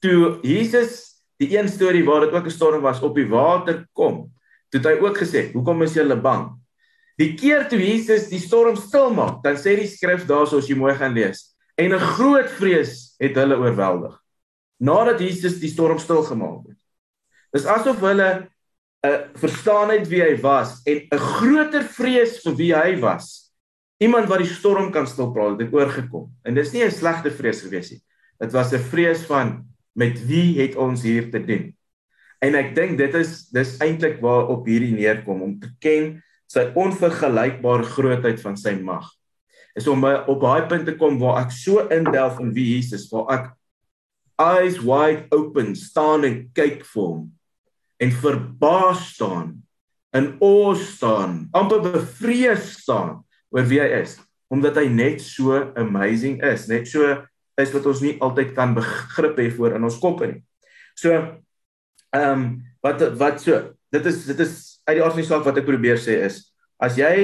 toe 0.00 0.38
Jesus 0.42 1.22
die 1.38 1.56
een 1.58 1.68
storie 1.68 2.04
waar 2.04 2.20
dit 2.20 2.32
ook 2.32 2.46
'n 2.46 2.50
storm 2.50 2.82
was 2.82 3.00
op 3.00 3.14
die 3.14 3.28
water 3.28 3.86
kom, 3.92 4.32
toe 4.68 4.80
het 4.80 4.86
hy 4.86 5.06
ook 5.06 5.16
gesê, 5.18 5.52
"Hoekom 5.52 5.82
is 5.82 5.94
julle 5.94 6.16
bang?" 6.16 6.59
Die 7.20 7.34
keer 7.36 7.66
toe 7.68 7.78
Jesus 7.78 8.30
die 8.30 8.40
storm 8.40 8.78
stil 8.80 9.10
maak, 9.12 9.42
dan 9.44 9.58
sê 9.60 9.74
die 9.76 9.88
skrif 9.90 10.24
daarso 10.28 10.60
as 10.62 10.68
jy 10.70 10.76
mooi 10.78 10.94
gaan 10.96 11.12
lees, 11.12 11.50
en 11.76 11.92
'n 11.92 12.06
groot 12.16 12.48
vrees 12.56 13.16
het 13.20 13.36
hulle 13.36 13.56
oorweldig. 13.60 14.16
Nadat 14.80 15.20
Jesus 15.20 15.60
die 15.60 15.68
storm 15.68 15.98
stil 15.98 16.22
gemaak 16.24 16.64
het. 16.68 16.78
Dis 17.52 17.66
asof 17.66 18.00
hulle 18.00 18.48
'n 19.04 19.08
uh, 19.08 19.20
verstaan 19.36 19.90
het 19.90 20.08
wie 20.08 20.22
hy 20.22 20.36
was 20.40 20.80
en 20.86 21.08
'n 21.12 21.18
groter 21.18 21.84
vrees 21.84 22.40
vir 22.44 22.54
wie 22.56 22.74
hy 22.74 23.00
was. 23.00 23.52
Iemand 24.00 24.28
wat 24.28 24.40
die 24.40 24.54
storm 24.54 24.90
kan 24.92 25.06
stilpraat 25.06 25.60
het 25.60 25.72
oorgekom. 25.72 26.32
En 26.44 26.54
dis 26.54 26.72
nie 26.72 26.84
'n 26.84 26.90
slegte 26.90 27.30
vrees 27.30 27.60
gewees 27.60 27.90
nie. 27.90 28.02
Dit 28.40 28.52
was 28.52 28.72
'n 28.72 28.78
vrees 28.78 29.26
van 29.26 29.66
met 29.92 30.16
wie 30.26 30.60
het 30.60 30.76
ons 30.76 31.02
hier 31.02 31.30
te 31.30 31.44
doen? 31.44 31.76
En 32.40 32.54
ek 32.54 32.74
dink 32.74 32.98
dit 32.98 33.14
is 33.14 33.48
dis 33.52 33.76
eintlik 33.78 34.20
waar 34.20 34.48
op 34.48 34.66
hierdie 34.66 34.94
neerkom 34.96 35.42
om 35.42 35.60
te 35.60 35.68
ken 35.78 36.22
sy 36.50 36.66
onvergelykbare 36.78 37.86
grootheid 37.94 38.40
van 38.42 38.58
sy 38.58 38.74
mag. 38.82 39.06
Is 39.78 39.86
om 39.90 40.02
op 40.02 40.40
daai 40.42 40.66
punt 40.70 40.88
te 40.88 40.96
kom 40.98 41.20
waar 41.20 41.44
ek 41.44 41.54
so 41.54 41.84
indelf 41.94 42.40
in 42.42 42.50
wie 42.56 42.72
Jesus, 42.74 43.06
waar 43.12 43.30
ek 43.36 43.50
eyes 44.40 44.80
wide 44.82 45.28
open 45.36 45.76
staan 45.78 46.24
en 46.26 46.42
kyk 46.56 46.82
vir 46.88 47.04
hom 47.04 47.26
en 48.00 48.14
verbaas 48.16 49.02
staan, 49.12 49.58
in 50.16 50.30
awe 50.40 50.72
staan, 50.80 51.34
amper 51.52 51.82
bevrees 51.84 52.70
staan 52.80 53.20
oor 53.52 53.66
wie 53.68 53.78
hy 53.82 53.90
is, 54.00 54.14
omdat 54.50 54.78
hy 54.80 54.86
net 54.90 55.20
so 55.22 55.58
amazing 55.78 56.40
is, 56.48 56.64
net 56.70 56.88
so 56.88 57.04
is 57.60 57.74
wat 57.74 57.86
ons 57.90 58.00
nie 58.00 58.14
altyd 58.24 58.54
kan 58.56 58.72
begrip 58.74 59.38
hê 59.38 59.50
voor 59.52 59.76
in 59.76 59.84
ons 59.86 60.00
koppe 60.00 60.30
nie. 60.32 60.40
So 60.98 61.12
ehm 61.14 62.32
um, 62.32 62.48
wat 62.82 63.04
wat 63.20 63.42
so 63.44 63.60
dit 63.92 64.06
is 64.08 64.24
dit 64.24 64.40
is 64.40 64.69
uit 64.90 64.98
die 64.98 65.04
aard 65.04 65.16
van 65.16 65.22
die 65.22 65.30
saak 65.30 65.46
wat 65.46 65.62
ek 65.62 65.68
probeer 65.68 66.00
sê 66.00 66.20
is 66.26 66.42
as 66.82 66.98
jy 66.98 67.14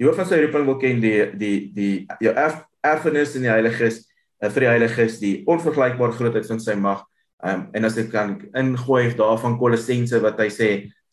die 0.00 0.08
hoof 0.08 0.18
van 0.18 0.28
sy 0.28 0.40
roeping 0.42 0.66
wil 0.68 0.80
ken 0.82 1.00
die 1.04 1.16
die 1.38 1.56
die 1.76 1.94
jou 2.24 2.34
erf, 2.34 2.64
erfenis 2.84 3.36
in 3.38 3.46
die 3.46 3.52
Heilige 3.52 3.84
Gees 3.84 4.02
eh, 4.42 4.50
vir 4.50 4.66
die 4.66 4.72
Heilige 4.72 4.98
Gees 4.98 5.20
die 5.22 5.34
onvergelykbare 5.50 6.16
grootheid 6.18 6.48
van 6.50 6.62
sy 6.62 6.76
mag 6.78 7.04
um, 7.44 7.68
en 7.76 7.86
as 7.86 7.98
ek 8.00 8.10
kan 8.12 8.36
ingooi 8.56 9.12
daarvan 9.18 9.58
Kolossense 9.60 10.20
wat 10.24 10.40
hy 10.42 10.50
sê 10.52 10.70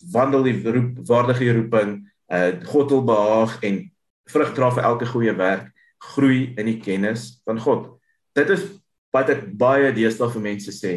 wandel 0.09 0.47
die 0.47 0.57
roep 0.65 1.01
waardige 1.07 1.53
roeping, 1.57 1.99
uh 2.31 2.51
God 2.71 2.91
wil 2.93 3.03
behaag 3.05 3.57
en 3.67 3.81
vrug 4.31 4.53
dra 4.55 4.71
vir 4.71 4.87
elke 4.87 5.07
goeie 5.09 5.33
werk, 5.37 5.69
groei 6.13 6.53
in 6.57 6.69
die 6.69 6.79
kennis 6.81 7.41
van 7.45 7.59
God. 7.59 7.89
Dit 8.37 8.49
is 8.49 8.63
wat 9.13 9.29
ek 9.29 9.43
baie 9.59 9.91
deesdae 9.93 10.31
vir 10.31 10.45
mense 10.45 10.73
sê. 10.73 10.93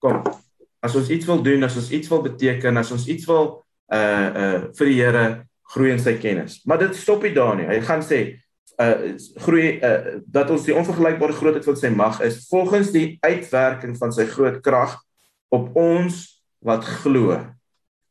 Kom, 0.00 0.22
as 0.80 0.94
ons 0.96 1.10
iets 1.10 1.26
wil 1.26 1.42
doen, 1.42 1.66
as 1.66 1.76
ons 1.76 1.90
iets 1.90 2.08
wil 2.12 2.22
beteken, 2.24 2.78
as 2.78 2.92
ons 2.94 3.08
iets 3.10 3.26
wil 3.28 3.65
uh 3.92 4.28
uh 4.42 4.58
vir 4.78 4.90
die 4.90 4.98
Here 5.00 5.26
groei 5.72 5.92
in 5.94 6.02
sy 6.02 6.16
kennis. 6.22 6.60
Maar 6.64 6.86
dit 6.86 6.98
stop 6.98 7.22
nie 7.22 7.34
daar 7.34 7.56
nie. 7.58 7.68
Hy 7.68 7.80
gaan 7.86 8.04
sê 8.04 8.20
uh 8.82 9.14
groei 9.44 9.76
uh 9.80 10.20
dat 10.26 10.50
ons 10.50 10.66
die 10.66 10.76
onvergelykbare 10.76 11.36
grootheid 11.36 11.66
van 11.66 11.78
sy 11.80 11.92
mag 11.94 12.20
is 12.26 12.44
volgens 12.50 12.92
die 12.94 13.18
uitwerking 13.24 13.96
van 13.98 14.12
sy 14.12 14.26
groot 14.30 14.60
krag 14.64 14.96
op 15.54 15.70
ons 15.78 16.24
wat 16.66 16.84
glo. 17.02 17.38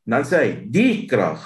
Dan 0.05 0.25
sê 0.27 0.41
hy, 0.44 0.50
die 0.72 1.05
krag. 1.10 1.44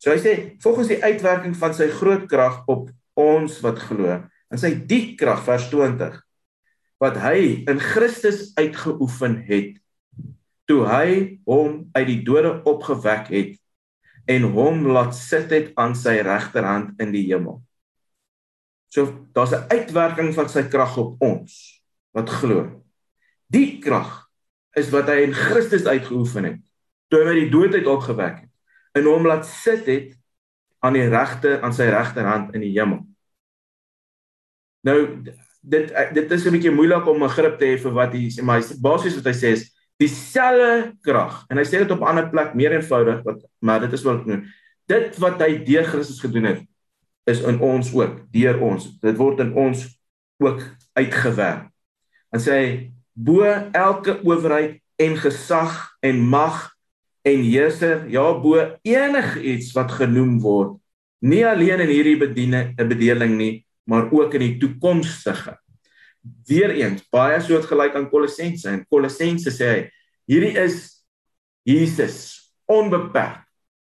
So 0.00 0.14
hy 0.14 0.20
sê 0.22 0.34
volgens 0.62 0.92
die 0.92 1.02
uitwerking 1.02 1.56
van 1.58 1.74
sy 1.76 1.90
groot 1.92 2.24
krag 2.30 2.62
op 2.70 2.88
ons 3.18 3.58
wat 3.64 3.82
glo. 3.88 4.20
Sê 4.54 4.70
hy 4.70 4.76
die 4.88 5.04
krag 5.20 5.42
vers 5.46 5.68
20 5.72 6.18
wat 7.00 7.16
hy 7.16 7.64
in 7.68 7.78
Christus 7.80 8.50
uitgeoefen 8.60 9.38
het 9.48 9.78
toe 10.70 10.84
hy 10.86 11.40
hom 11.48 11.88
uit 11.96 12.06
die 12.06 12.20
dode 12.22 12.52
opgewek 12.68 13.32
het 13.34 13.56
en 14.30 14.46
hom 14.54 14.84
laat 14.94 15.16
sit 15.16 15.50
het 15.50 15.72
aan 15.80 15.96
sy 15.98 16.20
regterhand 16.22 17.00
in 17.02 17.10
die 17.14 17.24
hemel. 17.26 17.58
So 18.90 19.26
daar's 19.34 19.54
'n 19.54 19.66
uitwerking 19.70 20.34
van 20.34 20.48
sy 20.48 20.62
krag 20.62 20.96
op 20.96 21.16
ons 21.22 21.82
wat 22.14 22.30
glo. 22.30 22.82
Die 23.50 23.78
krag 23.82 24.30
is 24.76 24.90
wat 24.90 25.06
hy 25.06 25.26
in 25.26 25.34
Christus 25.34 25.86
uitgeoefen 25.86 26.44
het 26.44 26.62
toe 27.08 27.20
hy 27.20 27.26
uit 27.26 27.42
die 27.42 27.50
dood 27.50 27.74
uit 27.74 27.86
opgewek 27.86 28.36
het 28.40 28.50
en 28.94 29.04
hom 29.04 29.26
laat 29.26 29.46
sit 29.46 29.86
het 29.86 30.14
aan 30.78 30.94
die 30.94 31.08
regte 31.08 31.60
aan 31.60 31.74
sy 31.74 31.90
regterhand 31.90 32.54
in 32.54 32.60
die 32.60 32.74
hemel. 32.78 33.06
Nou 34.86 35.22
dit 35.60 35.92
dit 36.14 36.30
is 36.30 36.46
'n 36.46 36.54
bietjie 36.54 36.70
moeilik 36.70 37.06
om 37.06 37.22
'n 37.22 37.28
grip 37.28 37.58
te 37.58 37.64
hê 37.64 37.78
vir 37.78 37.92
wat 37.92 38.12
hy 38.12 38.30
sê 38.30 38.42
maar 38.42 38.62
basies 38.80 39.16
wat 39.16 39.26
hy 39.26 39.34
sê 39.34 39.52
is 39.58 39.79
dieselfde 40.00 40.96
krag. 41.04 41.44
En 41.52 41.60
hy 41.60 41.66
sê 41.68 41.82
dit 41.82 41.90
op 41.90 42.00
'n 42.00 42.10
ander 42.12 42.30
plek 42.30 42.54
meer 42.54 42.72
eenvoudig 42.72 43.22
wat 43.22 43.44
maar 43.60 43.80
dit 43.80 43.92
is 43.92 44.02
wat 44.02 44.26
nou 44.26 44.42
dit 44.86 45.18
wat 45.18 45.40
hy 45.40 45.62
deur 45.64 45.84
Christus 45.84 46.20
gedoen 46.20 46.44
het 46.44 46.62
is 47.28 47.42
in 47.44 47.60
ons 47.60 47.92
ook 47.94 48.24
deur 48.32 48.60
ons. 48.60 48.98
Dit 49.00 49.16
word 49.16 49.40
in 49.40 49.52
ons 49.54 49.86
ook 50.40 50.62
uitgewerk. 50.92 51.68
En 52.32 52.40
sê 52.40 52.90
bo 53.12 53.44
elke 53.72 54.20
owerheid 54.24 54.80
en 54.96 55.16
gesag 55.16 55.96
en 56.00 56.20
mag 56.20 56.70
en 57.22 57.42
heerser 57.44 58.06
ja 58.08 58.26
bo 58.40 58.60
enigiets 58.82 59.72
wat 59.76 59.92
genoem 60.00 60.38
word 60.40 60.76
nie 61.20 61.42
alleen 61.46 61.82
in 61.84 61.92
hierdie 61.92 62.18
bediene 62.20 62.72
'n 62.76 62.88
bedeling 62.88 63.36
nie 63.36 63.66
maar 63.84 64.08
ook 64.12 64.34
in 64.34 64.40
die 64.40 64.56
toekomstige 64.58 65.56
Weereens 66.48 67.04
baie 67.12 67.38
soortgelyk 67.42 67.96
aan 67.96 68.10
Kolossense. 68.10 68.68
En 68.68 68.84
Kolossense 68.90 69.52
sê 69.54 69.70
hy 69.70 69.84
hierdie 70.30 70.56
is 70.60 71.00
Jesus 71.66 72.18
onbeperk 72.70 73.46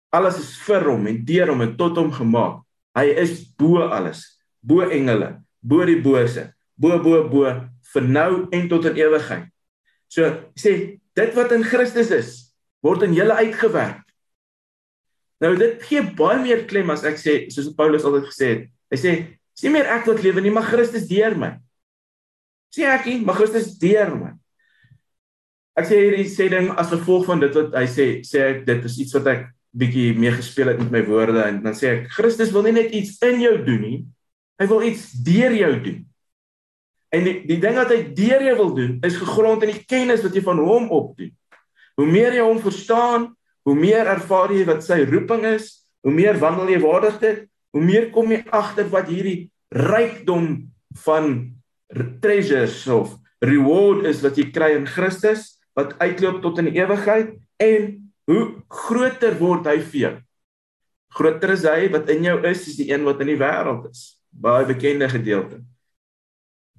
alles 0.09 0.39
is 0.41 0.50
vir 0.65 0.88
hom 0.89 1.07
en 1.09 1.21
deur 1.25 1.51
hom 1.53 1.63
en 1.65 1.75
tot 1.77 1.98
hom 2.01 2.09
gemaak. 2.13 2.62
Hy 2.98 3.05
is 3.21 3.43
bo 3.59 3.86
alles 3.86 4.25
bo 4.59 4.83
engele 4.83 5.38
bo 5.62 5.86
die 5.88 6.00
bose 6.01 6.50
bo 6.79 6.98
bo 7.03 7.21
bo 7.29 7.53
vir 7.93 8.05
nou 8.05 8.48
en 8.55 8.67
tot 8.71 8.88
in 8.89 9.00
ewigheid. 9.00 9.48
So 10.09 10.25
sê 10.57 11.00
dit 11.17 11.36
wat 11.38 11.53
in 11.53 11.65
Christus 11.67 12.12
is 12.15 12.31
word 12.86 13.05
in 13.05 13.15
julle 13.17 13.38
uitgewerk. 13.38 14.01
Nou 15.39 15.53
dit 15.59 15.83
gee 15.88 16.03
baie 16.17 16.41
meer 16.41 16.65
klem 16.67 16.89
as 16.91 17.05
ek 17.07 17.19
sê 17.21 17.36
soos 17.53 17.71
Paulus 17.77 18.07
altyd 18.07 18.29
gesê 18.31 18.51
het. 18.53 18.65
Hy 18.89 18.98
sê 19.00 19.15
nie 19.63 19.74
meer 19.74 19.89
ek 19.91 20.07
wat 20.07 20.24
lewe 20.24 20.41
nie, 20.41 20.53
maar 20.55 20.67
Christus 20.67 21.07
deur 21.09 21.36
my. 21.38 21.53
Sê 22.73 22.85
ek 22.85 23.07
nie, 23.09 23.19
maar 23.25 23.38
Christus 23.39 23.73
deur 23.81 24.13
my. 24.15 24.33
Ek 25.79 25.88
sê 25.88 26.01
hierdie 26.01 26.27
sê 26.29 26.49
ding 26.51 26.69
as 26.77 26.91
gevolg 26.91 27.25
van 27.29 27.41
dit 27.41 27.55
wat 27.55 27.73
hy 27.77 27.85
sê, 27.89 28.07
sê 28.27 28.43
ek 28.49 28.61
dit 28.67 28.85
is 28.89 28.99
iets 29.05 29.15
wat 29.17 29.29
ek 29.31 29.47
bietjie 29.79 30.11
mee 30.17 30.33
gespeel 30.33 30.73
het 30.73 30.79
met 30.81 30.91
my 30.97 31.01
woorde 31.07 31.41
en 31.45 31.59
dan 31.63 31.75
sê 31.77 31.91
ek 31.93 32.07
Christus 32.15 32.51
wil 32.51 32.65
nie 32.65 32.75
net 32.75 32.93
iets 32.95 33.19
in 33.25 33.41
jou 33.43 33.53
doen 33.63 33.83
nie, 33.85 33.99
hy 34.59 34.67
wil 34.69 34.85
iets 34.85 35.11
deur 35.25 35.55
jou 35.55 35.73
doen. 35.85 35.99
En 37.15 37.25
die 37.25 37.35
die 37.49 37.59
ding 37.61 37.77
wat 37.77 37.93
hy 37.93 37.99
deur 38.17 38.43
jou 38.45 38.55
wil 38.59 38.73
doen 38.77 38.95
is 39.05 39.17
gegrond 39.17 39.65
in 39.65 39.73
die 39.73 39.85
kennis 39.89 40.25
wat 40.25 40.35
jy 40.35 40.43
van 40.45 40.61
hom 40.61 40.89
opdoen. 40.93 41.31
Hoe 41.99 42.07
meer 42.07 42.38
jy 42.38 42.43
hom 42.45 42.59
verstaan, 42.63 43.29
hoe 43.67 43.75
meer 43.77 44.09
ervaar 44.09 44.53
jy 44.53 44.65
wat 44.67 44.83
sy 44.85 45.01
roeping 45.09 45.45
is, 45.55 45.71
hoe 46.05 46.13
meer 46.13 46.38
wandel 46.41 46.69
jy 46.71 46.81
waardig 46.83 47.17
dit, 47.23 47.39
hoe 47.75 47.83
meer 47.83 48.09
kom 48.13 48.31
jy 48.33 48.43
agter 48.55 48.89
wat 48.93 49.09
hierdie 49.09 49.49
rykdom 49.73 50.51
van 51.05 51.33
treasures 52.22 52.88
of 52.88 53.15
reward 53.41 54.05
is 54.10 54.22
wat 54.25 54.38
jy 54.38 54.50
kry 54.53 54.74
in 54.77 54.88
Christus 54.89 55.55
wat 55.77 55.96
uitloop 56.01 56.41
tot 56.43 56.60
in 56.62 56.69
die 56.69 56.79
ewigheid 56.81 57.36
en 57.63 57.91
hoe 58.29 58.43
groter 58.69 59.38
word 59.39 59.67
hy 59.69 59.79
vir 59.81 60.01
jou. 60.01 60.15
Groter 61.17 61.55
is 61.55 61.65
hy 61.65 61.89
wat 61.93 62.10
in 62.13 62.27
jou 62.27 62.38
is 62.46 62.67
as 62.69 62.77
die 62.77 62.89
een 62.91 63.05
wat 63.08 63.22
in 63.24 63.31
die 63.31 63.39
wêreld 63.39 63.88
is. 63.89 64.03
Baie 64.29 64.67
bekende 64.69 65.10
gedeelte. 65.10 65.63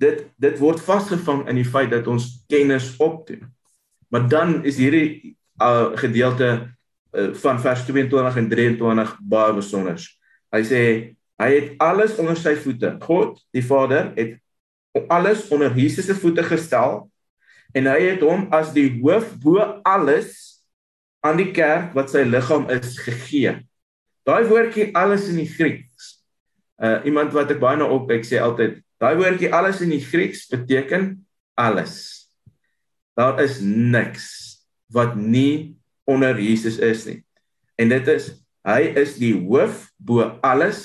Dit 0.00 0.29
dit 0.40 0.61
word 0.61 0.83
vasgevang 0.85 1.47
in 1.50 1.59
die 1.59 1.67
feit 1.67 1.90
dat 1.93 2.07
ons 2.09 2.29
kennis 2.50 2.93
opdoen. 3.02 3.49
Maar 4.11 4.29
dan 4.31 4.61
is 4.67 4.79
hierdie 4.81 5.37
uh, 5.62 5.97
gedeelte 5.99 6.50
uh, 6.57 7.33
van 7.43 7.61
vers 7.62 7.83
22 7.88 8.37
en 8.37 8.49
23 8.49 9.17
baie 9.33 9.57
besonder. 9.59 9.99
Hy 10.55 10.62
sê 10.67 10.83
hy 11.40 11.50
het 11.55 11.75
alles 11.81 12.19
onder 12.21 12.37
sy 12.37 12.52
voete. 12.61 12.95
God, 13.00 13.38
die 13.55 13.64
Vader, 13.64 14.11
het 14.17 14.37
alles 15.09 15.49
onder 15.49 15.73
Jesus 15.76 16.06
se 16.06 16.14
voete 16.14 16.42
gestel 16.47 17.04
en 17.76 17.87
hy 17.87 17.99
het 18.09 18.25
hom 18.26 18.49
as 18.54 18.73
die 18.75 18.88
hoof 18.99 19.32
bo 19.42 19.62
alles 19.87 20.62
aan 21.25 21.38
die 21.38 21.50
kerk 21.54 21.94
wat 21.94 22.11
sy 22.11 22.25
liggaam 22.26 22.66
is 22.73 22.97
gegee. 22.99 23.54
Daai 24.26 24.44
woordjie 24.49 24.90
alles 24.97 25.28
in 25.30 25.38
die 25.42 25.49
Grieks. 25.50 26.20
Uh 26.80 26.99
iemand 27.06 27.35
wat 27.37 27.52
ek 27.52 27.61
baie 27.62 27.78
na 27.78 27.87
op 27.92 28.11
ek 28.11 28.25
sê 28.26 28.40
altyd, 28.42 28.80
daai 29.00 29.14
woordjie 29.20 29.52
alles 29.54 29.82
in 29.85 29.92
die 29.94 30.02
Grieks 30.02 30.47
beteken 30.50 31.12
alles. 31.61 32.26
Daar 33.18 33.38
is 33.44 33.61
niks 33.61 34.28
wat 34.90 35.14
nie 35.14 35.76
onder 36.09 36.38
Jesus 36.40 36.80
is 36.82 37.04
nie. 37.06 37.20
En 37.78 37.92
dit 37.92 38.09
is 38.11 38.32
Hy 38.66 38.92
is 39.00 39.14
die 39.16 39.32
hoof 39.32 39.88
bo 39.97 40.26
alles 40.44 40.82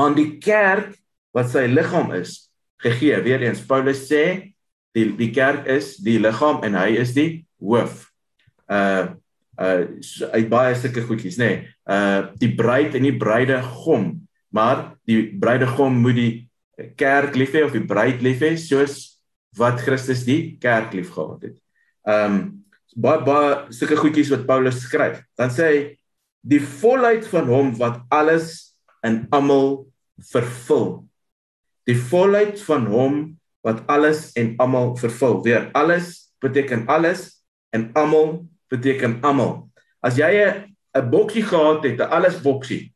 aan 0.00 0.14
die 0.16 0.38
kerk 0.40 0.94
wat 1.36 1.50
sy 1.52 1.66
liggaam 1.68 2.14
is 2.16 2.49
gegee. 2.82 3.18
Weereens 3.24 3.62
Paulus 3.66 4.06
sê 4.08 4.52
die 4.96 5.10
die 5.18 5.30
kerk 5.34 5.68
is 5.70 5.96
die 6.02 6.18
liggaam 6.22 6.64
en 6.66 6.78
hy 6.78 6.96
is 7.02 7.14
die 7.16 7.44
hoof. 7.60 8.06
Uh 8.70 9.16
uh 9.60 9.82
hy 10.32 10.42
baie 10.50 10.74
sulke 10.78 11.04
goedjies 11.06 11.38
nê. 11.40 11.50
Nee. 11.50 11.74
Uh 11.84 12.30
die 12.40 12.52
bruid 12.56 12.96
en 12.96 13.06
die 13.06 13.16
bruidegom, 13.16 14.12
maar 14.54 14.94
die 15.08 15.22
bruidegom 15.40 16.00
moet 16.00 16.18
die 16.18 16.32
kerk 16.96 17.36
lief 17.36 17.54
hê 17.54 17.64
of 17.66 17.76
die 17.76 17.84
bruid 17.84 18.22
lief 18.24 18.42
hê 18.44 18.54
soos 18.58 19.20
wat 19.58 19.82
Christus 19.82 20.24
die 20.24 20.56
kerk 20.62 20.94
liefgehad 20.96 21.50
het. 21.50 21.56
Um 22.08 22.64
baie 22.96 23.22
baie 23.26 23.50
sulke 23.74 23.98
goedjies 23.98 24.32
wat 24.32 24.46
Paulus 24.48 24.80
skryf. 24.86 25.20
Dan 25.38 25.52
sê 25.54 25.68
hy 25.68 25.80
die 26.40 26.62
volheid 26.80 27.26
van 27.28 27.50
hom 27.52 27.74
wat 27.78 28.00
alles 28.08 28.72
in 29.06 29.26
almal 29.34 29.84
vervul. 30.32 31.09
Die 31.90 31.98
volheid 31.98 32.60
van 32.68 32.86
hom 32.86 33.14
wat 33.66 33.82
alles 33.90 34.30
en 34.38 34.54
almal 34.62 34.94
vervul. 35.00 35.40
Weer 35.42 35.68
alles 35.74 36.30
beteken 36.40 36.86
alles 36.86 37.42
en 37.74 37.90
almal 37.98 38.46
beteken 38.70 39.18
almal. 39.26 39.66
As 40.00 40.16
jy 40.16 40.30
'n 40.94 41.10
boksie 41.10 41.42
gehad 41.42 41.84
het, 41.84 41.98
'n 41.98 42.10
alles 42.10 42.38
boksie 42.42 42.94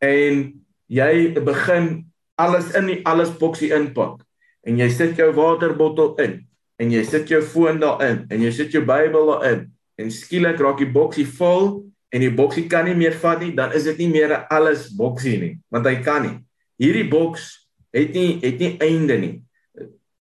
en 0.00 0.64
jy 0.88 1.32
begin 1.44 2.12
alles 2.36 2.72
in 2.74 2.86
die 2.86 3.00
alles 3.04 3.30
boksie 3.30 3.72
inpak 3.72 4.20
en 4.66 4.78
jy 4.78 4.88
sit 4.90 5.16
jou 5.16 5.32
waterbottel 5.32 6.16
in 6.20 6.46
en 6.76 6.90
jy 6.90 7.02
sit 7.04 7.28
jou 7.28 7.42
foon 7.42 7.80
daarin 7.80 8.26
en 8.28 8.42
jy 8.42 8.50
sit 8.50 8.72
jou 8.72 8.84
Bybel 8.84 9.26
daarin 9.26 9.72
en 9.96 10.10
skielik 10.10 10.60
raak 10.60 10.78
die 10.78 10.92
boksie 10.92 11.26
vol 11.26 11.86
en 12.12 12.20
die 12.20 12.32
boksie 12.32 12.66
kan 12.68 12.84
nie 12.84 12.94
meer 12.94 13.12
vat 13.12 13.40
nie, 13.40 13.52
dan 13.56 13.72
is 13.72 13.84
dit 13.84 13.98
nie 13.98 14.08
meer 14.08 14.30
'n 14.32 14.46
alles 14.50 14.88
boksie 14.96 15.38
nie, 15.38 15.58
want 15.70 15.86
hy 15.86 16.02
kan 16.02 16.22
nie. 16.22 16.38
Hierdie 16.78 17.08
boks 17.08 17.65
het 17.96 18.12
nie 18.16 18.38
het 18.42 18.58
nie 18.60 18.74
einde 18.84 19.18
nie. 19.20 19.34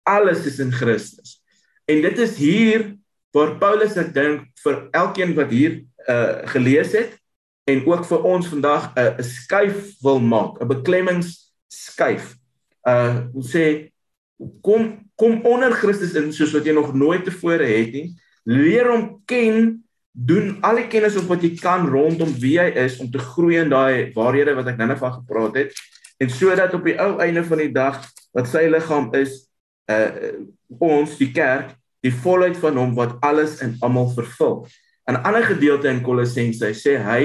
Alles 0.09 0.47
is 0.49 0.59
in 0.59 0.73
Christus. 0.73 1.39
En 1.89 2.01
dit 2.05 2.19
is 2.19 2.37
hier 2.41 2.95
waar 3.37 3.57
Paulus 3.61 3.97
ek 4.01 4.15
dink 4.17 4.49
vir 4.65 4.81
elkeen 4.97 5.35
wat 5.37 5.53
hier 5.53 5.83
uh 6.09 6.49
gelees 6.55 6.95
het 6.97 7.17
en 7.69 7.85
ook 7.85 8.07
vir 8.09 8.25
ons 8.25 8.49
vandag 8.49 8.93
'n 8.95 9.21
uh, 9.21 9.25
skuif 9.25 10.01
wil 10.01 10.21
maak, 10.21 10.61
'n 10.61 10.69
beklemmingskuif. 10.69 12.35
Uh 12.89 13.29
sê 13.45 13.93
kom 14.63 15.11
kom 15.19 15.43
onder 15.43 15.73
Christus 15.73 16.15
in 16.15 16.33
soos 16.33 16.55
wat 16.55 16.65
jy 16.65 16.73
nog 16.73 16.95
nooit 16.95 17.25
tevore 17.25 17.67
het 17.67 17.93
nie. 17.93 18.15
Leer 18.45 18.89
hom 18.89 19.21
ken 19.27 19.85
doen 20.13 20.57
al 20.61 20.81
die 20.81 20.89
kennis 20.89 21.17
op 21.17 21.29
wat 21.29 21.43
jy 21.43 21.53
kan 21.59 21.87
rondom 21.87 22.31
wie 22.41 22.57
hy 22.59 22.71
is 22.81 22.99
om 22.99 23.11
te 23.11 23.19
groei 23.19 23.59
in 23.61 23.71
daai 23.71 24.13
waarhede 24.15 24.55
wat 24.57 24.67
ek 24.73 24.79
nou 24.79 24.89
net 24.89 24.99
van 24.99 25.13
gepraat 25.21 25.59
het 25.61 25.75
en 26.19 26.31
sodat 26.31 26.75
op 26.75 26.85
die 26.85 26.99
ou 27.01 27.19
einde 27.23 27.45
van 27.45 27.63
die 27.63 27.73
dag 27.73 28.01
wat 28.37 28.51
sy 28.51 28.67
liggaam 28.71 29.13
is 29.19 29.45
uh 29.91 30.35
ons 30.79 31.17
die 31.17 31.31
kerk 31.33 31.73
die 32.05 32.13
volheid 32.15 32.59
van 32.61 32.77
hom 32.79 32.93
wat 32.95 33.17
alles 33.25 33.59
in 33.65 33.75
almal 33.83 34.11
vervul. 34.15 34.67
'n 35.09 35.17
Ander 35.25 35.45
gedeelte 35.45 35.89
in 35.89 36.03
Kolossense 36.05 36.75
sê 36.77 36.99
hy 37.03 37.23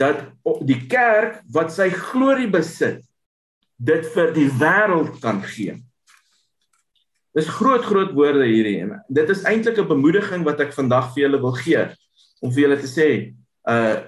dat 0.00 0.26
die 0.66 0.80
kerk 0.90 1.40
wat 1.54 1.72
sy 1.72 1.88
glorie 1.90 2.50
besit 2.50 3.04
dit 3.78 4.04
vir 4.14 4.32
die 4.36 4.48
wêreld 4.60 5.20
kan 5.22 5.40
gee. 5.44 5.76
Dis 7.36 7.48
groot 7.48 7.84
groot 7.86 8.12
woorde 8.16 8.44
hierdie 8.48 8.80
en 8.82 8.96
dit 9.08 9.28
is 9.30 9.44
eintlik 9.46 9.78
'n 9.78 9.88
bemoediging 9.88 10.44
wat 10.44 10.60
ek 10.60 10.72
vandag 10.74 11.14
vir 11.14 11.22
julle 11.24 11.40
wil 11.40 11.56
gee 11.62 11.86
om 12.42 12.50
vir 12.50 12.62
julle 12.64 12.80
te 12.80 12.90
sê, 12.90 13.08
uh 13.68 14.00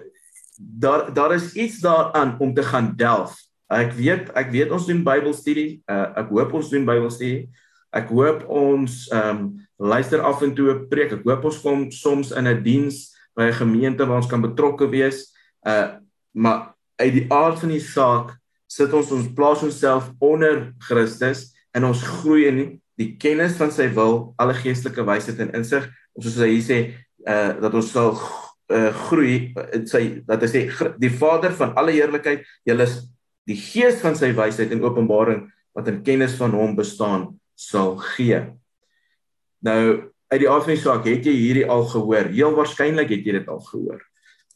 daar 0.58 1.14
daar 1.14 1.32
is 1.34 1.54
iets 1.54 1.80
daaraan 1.80 2.36
om 2.38 2.54
te 2.54 2.62
gaan 2.62 2.92
delf. 2.96 3.34
Ek 3.72 3.94
weet 3.96 4.30
ek 4.36 4.50
weet 4.52 4.72
ons 4.74 4.86
doen 4.86 5.02
Bybelstudie. 5.06 5.82
Uh 5.88 6.06
ek 6.22 6.32
hoop 6.34 6.52
ons 6.58 6.70
doen 6.72 6.84
Bybelstudie. 6.88 7.48
Ek 7.92 8.12
hoop 8.12 8.44
ons 8.48 9.06
ehm 9.12 9.30
um, 9.30 9.40
luister 9.82 10.22
af 10.22 10.42
en 10.42 10.54
toe 10.54 10.72
'n 10.72 10.88
preek. 10.88 11.12
Ek 11.12 11.24
hoop 11.24 11.44
ons 11.44 11.60
kom 11.60 11.90
soms 11.90 12.32
in 12.32 12.48
'n 12.48 12.62
diens 12.62 13.12
by 13.36 13.48
'n 13.48 13.60
gemeente 13.60 14.06
waar 14.06 14.20
ons 14.20 14.30
kan 14.30 14.40
betrokke 14.40 14.88
wees. 14.88 15.32
Uh 15.66 15.98
maar 16.32 16.74
uit 16.96 17.12
die 17.12 17.26
aard 17.28 17.58
van 17.60 17.68
die 17.68 17.80
saak 17.80 18.36
sit 18.66 18.92
ons 18.92 19.10
ons 19.12 19.28
plaas 19.36 19.62
onsself 19.62 20.12
onder 20.18 20.72
Christus 20.78 21.52
en 21.76 21.84
ons 21.84 22.02
groei 22.02 22.46
in 22.46 22.80
die 22.96 23.16
kennis 23.16 23.56
van 23.56 23.70
sy 23.70 23.88
wil, 23.92 24.32
alle 24.40 24.54
geestelike 24.54 25.04
wysheid 25.04 25.38
en 25.38 25.52
insig. 25.52 25.88
Ons 26.16 26.24
soos 26.28 26.40
hy 26.40 26.60
sê, 26.60 26.78
uh 27.28 27.60
dat 27.60 27.74
ons 27.74 27.90
sal 27.92 28.16
uh, 28.72 28.92
groei 29.08 29.52
in 29.72 29.86
sy 29.86 30.22
dat 30.26 30.42
hy 30.42 30.48
sê 30.48 30.62
die 30.98 31.12
Vader 31.12 31.52
van 31.52 31.74
alle 31.76 31.92
heerlikheid, 31.96 32.46
julle 32.64 32.88
is 32.88 33.00
die 33.48 33.58
gees 33.58 34.00
van 34.02 34.16
sy 34.18 34.32
wysheid 34.36 34.72
en 34.74 34.84
openbaring 34.84 35.46
wat 35.76 35.88
in 35.90 36.02
kennis 36.06 36.36
van 36.38 36.54
hom 36.54 36.76
bestaan 36.78 37.28
sal 37.58 37.96
gee. 38.14 38.40
Nou 39.64 40.12
uit 40.32 40.40
die 40.40 40.48
aard 40.48 40.64
van 40.64 40.72
die 40.72 40.80
saak, 40.80 41.06
het 41.06 41.26
jy 41.28 41.34
hierdie 41.36 41.66
al 41.68 41.84
gehoor? 41.90 42.30
Heel 42.32 42.54
waarskynlik 42.56 43.10
het 43.12 43.26
jy 43.26 43.34
dit 43.36 43.48
al 43.52 43.60
gehoor. 43.66 44.00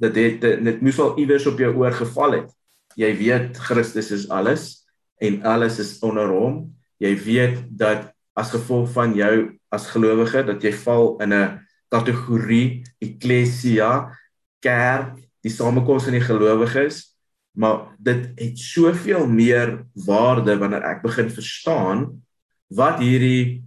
Dit 0.01 0.17
het 0.17 0.47
dit 0.65 0.81
moes 0.85 1.01
al 1.01 1.19
iewers 1.21 1.47
op 1.49 1.61
jou 1.61 1.73
oor 1.83 1.93
geval 1.97 2.39
het. 2.41 2.49
Jy 2.97 3.11
weet 3.19 3.61
Christus 3.61 4.09
is 4.17 4.25
alles 4.33 4.87
en 5.21 5.43
alles 5.45 5.81
is 5.83 5.99
onder 6.05 6.33
hom. 6.33 6.63
Jy 7.01 7.13
weet 7.27 7.59
dat 7.69 8.09
as 8.37 8.53
gevolg 8.53 8.89
van 8.95 9.13
jou 9.17 9.57
as 9.73 9.89
gelowige 9.93 10.45
dat 10.49 10.65
jy 10.65 10.73
val 10.85 11.17
in 11.21 11.33
'n 11.33 11.61
kategorie 11.93 12.85
eklesia 13.01 14.13
kerk 14.61 15.17
die 15.45 15.53
samekoms 15.53 16.05
van 16.05 16.17
die 16.17 16.25
gelowiges 16.25 17.16
maar 17.57 17.97
dit 17.99 18.29
het 18.37 18.59
soveel 18.59 19.27
meer 19.27 19.87
waarde 20.07 20.59
wanneer 20.61 20.83
ek 20.85 21.03
begin 21.03 21.31
verstaan 21.33 22.23
wat 22.69 22.99
hierdie 23.01 23.65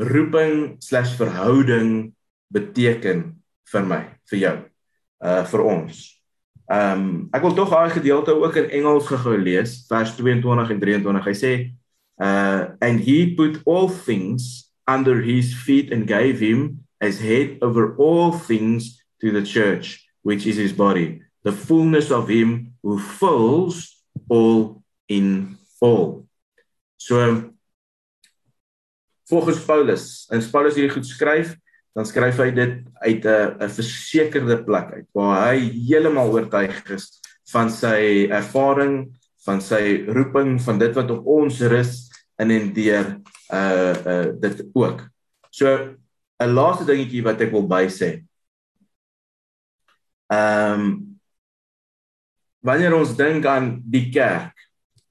roeping/verhouding 0.00 2.10
beteken 2.50 3.42
vir 3.70 3.84
my 3.86 4.00
vir 4.30 4.38
jou 4.38 4.56
uh 5.20 5.44
vir 5.44 5.62
ons. 5.62 6.20
Ehm 6.70 6.98
um, 6.98 7.28
ek 7.34 7.42
wil 7.42 7.54
tog 7.54 7.70
daai 7.70 7.90
gedeelte 7.94 8.34
ook 8.34 8.56
in 8.56 8.70
Engels 8.80 9.06
gou 9.10 9.36
lees 9.38 9.86
vers 9.90 10.16
22 10.16 10.70
en 10.70 10.80
23. 10.82 11.26
Hy 11.26 11.36
sê 11.38 11.52
uh 12.22 12.74
and 12.80 13.00
he 13.06 13.34
put 13.36 13.62
all 13.66 13.88
things 13.88 14.72
under 14.90 15.22
his 15.22 15.54
feet 15.54 15.92
and 15.92 16.10
gave 16.10 16.42
him 16.42 16.86
as 17.00 17.18
head 17.18 17.62
over 17.62 17.96
all 17.96 18.32
things 18.32 19.02
to 19.20 19.30
the 19.30 19.42
church, 19.42 20.06
which 20.22 20.46
is 20.46 20.56
his 20.56 20.72
body, 20.72 21.22
the 21.42 21.52
fullness 21.52 22.10
of 22.10 22.28
him 22.28 22.74
who 22.82 22.98
fills 22.98 24.04
all 24.28 24.82
in 25.08 25.58
all. 25.80 26.26
So 26.96 27.52
volgens 29.24 29.64
Paulus, 29.64 30.26
en 30.30 30.42
Paulus 30.50 30.74
hierdie 30.74 30.92
goed 30.92 31.06
skryf, 31.06 31.54
dan 31.94 32.06
skryf 32.06 32.38
hy 32.38 32.50
dit 32.54 32.74
uit 33.02 33.24
'n 33.24 33.56
'n 33.62 33.70
versekerde 33.70 34.62
plek 34.64 34.92
uit 34.92 35.08
waar 35.14 35.50
hy 35.50 35.58
heeltemal 35.88 36.30
oortuig 36.30 36.90
is 36.90 37.20
van 37.50 37.70
sy 37.70 38.28
ervaring, 38.30 39.10
van 39.44 39.60
sy 39.60 40.04
roeping, 40.06 40.60
van 40.60 40.78
dit 40.78 40.94
wat 40.94 41.10
op 41.10 41.26
ons 41.26 41.60
rus 41.60 42.10
in 42.38 42.50
en 42.50 42.72
deur 42.72 43.06
uh 43.52 43.94
uh 44.06 44.28
dit 44.40 44.62
ook. 44.74 45.08
So 45.50 45.66
'n 46.40 46.54
laaste 46.54 46.84
dingetjie 46.84 47.22
wat 47.22 47.40
ek 47.40 47.50
wil 47.50 47.66
bysê. 47.66 48.24
Ehm 50.30 50.80
um, 50.80 51.09
wanneer 52.64 52.94
ons 52.96 53.16
dink 53.16 53.46
aan 53.48 53.78
die 53.84 54.08
kerk 54.12 54.56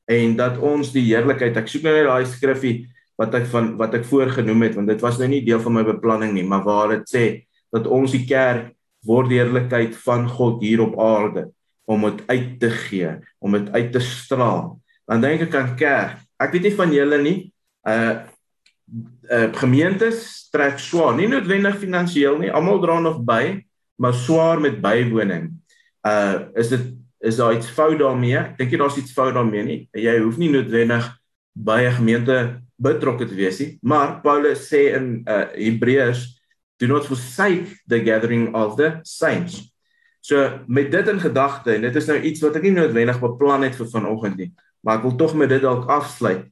en 0.10 0.36
dat 0.38 0.58
ons 0.62 0.92
die 0.94 1.06
heerlikheid, 1.12 1.58
ek 1.58 1.70
soek 1.70 1.86
nou 1.86 1.94
net 1.94 2.10
daai 2.10 2.26
skriffie 2.30 2.78
wat 3.20 3.36
ek 3.36 3.46
van 3.52 3.74
wat 3.80 3.94
ek 4.00 4.08
voorgenoem 4.10 4.66
het 4.66 4.78
want 4.80 4.90
dit 4.90 5.02
was 5.04 5.20
nou 5.22 5.28
nie 5.30 5.44
deel 5.46 5.62
van 5.62 5.76
my 5.80 5.86
beplanning 5.88 6.34
nie, 6.38 6.46
maar 6.48 6.64
waar 6.66 6.96
dit 6.96 7.10
sê 7.10 7.26
dat 7.74 7.88
ons 7.90 8.14
die 8.16 8.26
kerk 8.30 8.74
word 9.06 9.30
die 9.32 9.40
heerlikheid 9.40 9.96
van 10.06 10.28
God 10.30 10.64
hier 10.64 10.84
op 10.84 10.98
aarde 11.00 11.50
om 11.90 12.06
dit 12.06 12.22
uit 12.30 12.50
te 12.62 12.70
gee, 12.70 13.16
om 13.42 13.56
dit 13.58 13.70
uit 13.74 13.88
te 13.92 14.02
straal. 14.04 14.76
Dan 15.10 15.24
dink 15.24 15.48
ek 15.48 15.56
aan 15.58 15.72
kerk. 15.80 16.20
Ek 16.38 16.52
weet 16.54 16.68
nie 16.68 16.76
van 16.78 16.92
julle 16.94 17.18
nie. 17.24 17.38
Uh 17.88 18.28
uh 19.30 19.48
gemeentes 19.58 20.50
trek 20.54 20.80
swaar, 20.82 21.16
nie 21.18 21.28
noodwendig 21.30 21.78
finansiëel 21.82 22.40
nie, 22.42 22.52
almal 22.54 22.80
dra 22.82 22.98
nog 23.02 23.20
by, 23.26 23.60
maar 24.02 24.16
swaar 24.18 24.62
met 24.62 24.80
bywoning. 24.82 25.52
Uh 26.06 26.50
is 26.58 26.72
dit 26.74 26.88
is 27.20 27.36
daar 27.36 27.56
iets 27.56 27.70
fout 27.70 28.00
daarmee? 28.00 28.38
Ek 28.38 28.58
dink 28.58 28.72
jy 28.72 28.80
daar's 28.80 28.98
iets 28.98 29.14
fout 29.16 29.34
daarmee 29.36 29.64
nie. 29.64 29.80
Jy 29.94 30.18
hoef 30.24 30.38
nie 30.40 30.52
noodwendig 30.54 31.08
by 31.54 31.82
'n 31.84 31.98
gemeente 32.00 32.62
betrokke 32.80 33.28
te 33.28 33.36
wees 33.36 33.60
nie, 33.60 33.78
maar 33.82 34.22
Paulus 34.22 34.70
sê 34.70 34.96
in 34.96 35.24
uh 35.28 35.52
Hebreërs 35.52 36.40
do 36.80 36.88
not 36.88 37.06
forsake 37.06 37.76
the 37.88 38.00
gathering 38.00 38.56
of 38.56 38.78
the 38.78 39.00
saints. 39.04 39.74
So 40.22 40.64
met 40.68 40.92
dit 40.92 41.08
in 41.08 41.20
gedagte 41.20 41.74
en 41.76 41.82
dit 41.82 41.96
is 41.96 42.08
nou 42.08 42.20
iets 42.20 42.42
wat 42.42 42.56
ek 42.56 42.64
nie 42.64 42.76
noodwendig 42.76 43.20
beplan 43.20 43.64
het 43.64 43.76
vir 43.76 43.90
vanoggend 43.92 44.38
nie, 44.38 44.54
maar 44.82 44.98
ek 44.98 45.04
wil 45.04 45.16
tog 45.16 45.36
met 45.36 45.50
dit 45.50 45.62
dalk 45.62 45.90
afsluit 45.90 46.48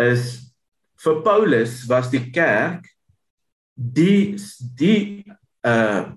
is 0.00 0.52
vir 1.00 1.22
Paulus 1.22 1.84
was 1.88 2.10
die 2.10 2.30
kerk 2.32 2.88
die 3.74 4.36
die 4.76 5.24
uh 5.66 6.12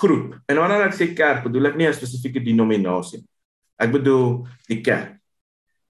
groep. 0.00 0.36
En 0.48 0.60
wanneer 0.60 0.86
ek 0.88 0.96
sê 0.96 1.10
kerk, 1.16 1.44
bedoel 1.46 1.70
ek 1.70 1.76
nie 1.76 1.88
'n 1.88 1.96
spesifieke 1.96 2.40
denominasie. 2.44 3.24
Ek 3.78 3.92
bedoel 3.92 4.46
die 4.68 4.80
kerk. 4.82 5.16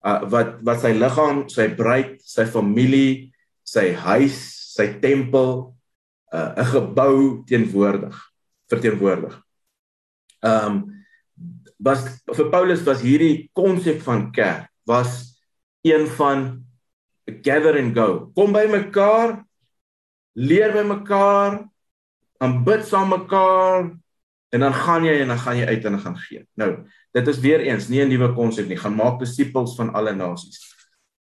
Uh 0.05 0.23
wat 0.31 0.63
wat 0.63 0.81
sy 0.81 0.93
liggaam, 0.93 1.49
sy 1.49 1.69
bruid, 1.75 2.21
sy 2.23 2.45
familie, 2.45 3.33
sy 3.65 3.93
huis, 3.93 4.39
sy 4.77 5.01
tempel, 5.01 5.75
uh 6.33 6.53
'n 6.57 6.65
gebou 6.65 7.45
teenwoordig, 7.47 8.15
verteenwoordig. 8.71 9.35
Um 10.43 10.93
was 11.79 12.23
vir 12.33 12.51
Paulus 12.51 12.85
was 12.87 13.03
hierdie 13.03 13.51
konsep 13.53 14.01
van 14.03 14.33
kerk 14.33 14.71
was 14.87 15.37
een 15.83 16.07
van 16.07 16.65
gather 17.43 17.77
and 17.77 17.95
go. 17.95 18.31
Kom 18.35 18.53
by 18.53 18.67
mekaar, 18.71 19.45
leer 20.35 20.73
by 20.73 20.85
mekaar, 20.87 21.67
aanbid 22.39 22.85
saam 22.87 23.11
mekaar 23.13 23.91
en 24.55 24.61
dan 24.61 24.75
gaan 24.75 25.05
jy 25.05 25.21
en 25.23 25.33
dan 25.33 25.39
gaan 25.39 25.59
jy 25.59 25.67
uit 25.67 25.85
en 25.85 25.97
dan 25.97 26.01
gaan 26.01 26.19
gee. 26.19 26.47
Nou, 26.55 26.71
dit 27.17 27.29
is 27.29 27.41
weer 27.41 27.61
eens 27.61 27.89
nie 27.89 28.03
'n 28.05 28.09
nuwe 28.09 28.33
konsep 28.35 28.69
nie. 28.69 28.77
Gaan 28.77 28.95
maak 28.95 29.19
disippels 29.19 29.77
van 29.77 29.93
alle 29.93 30.13
nasies. 30.15 30.61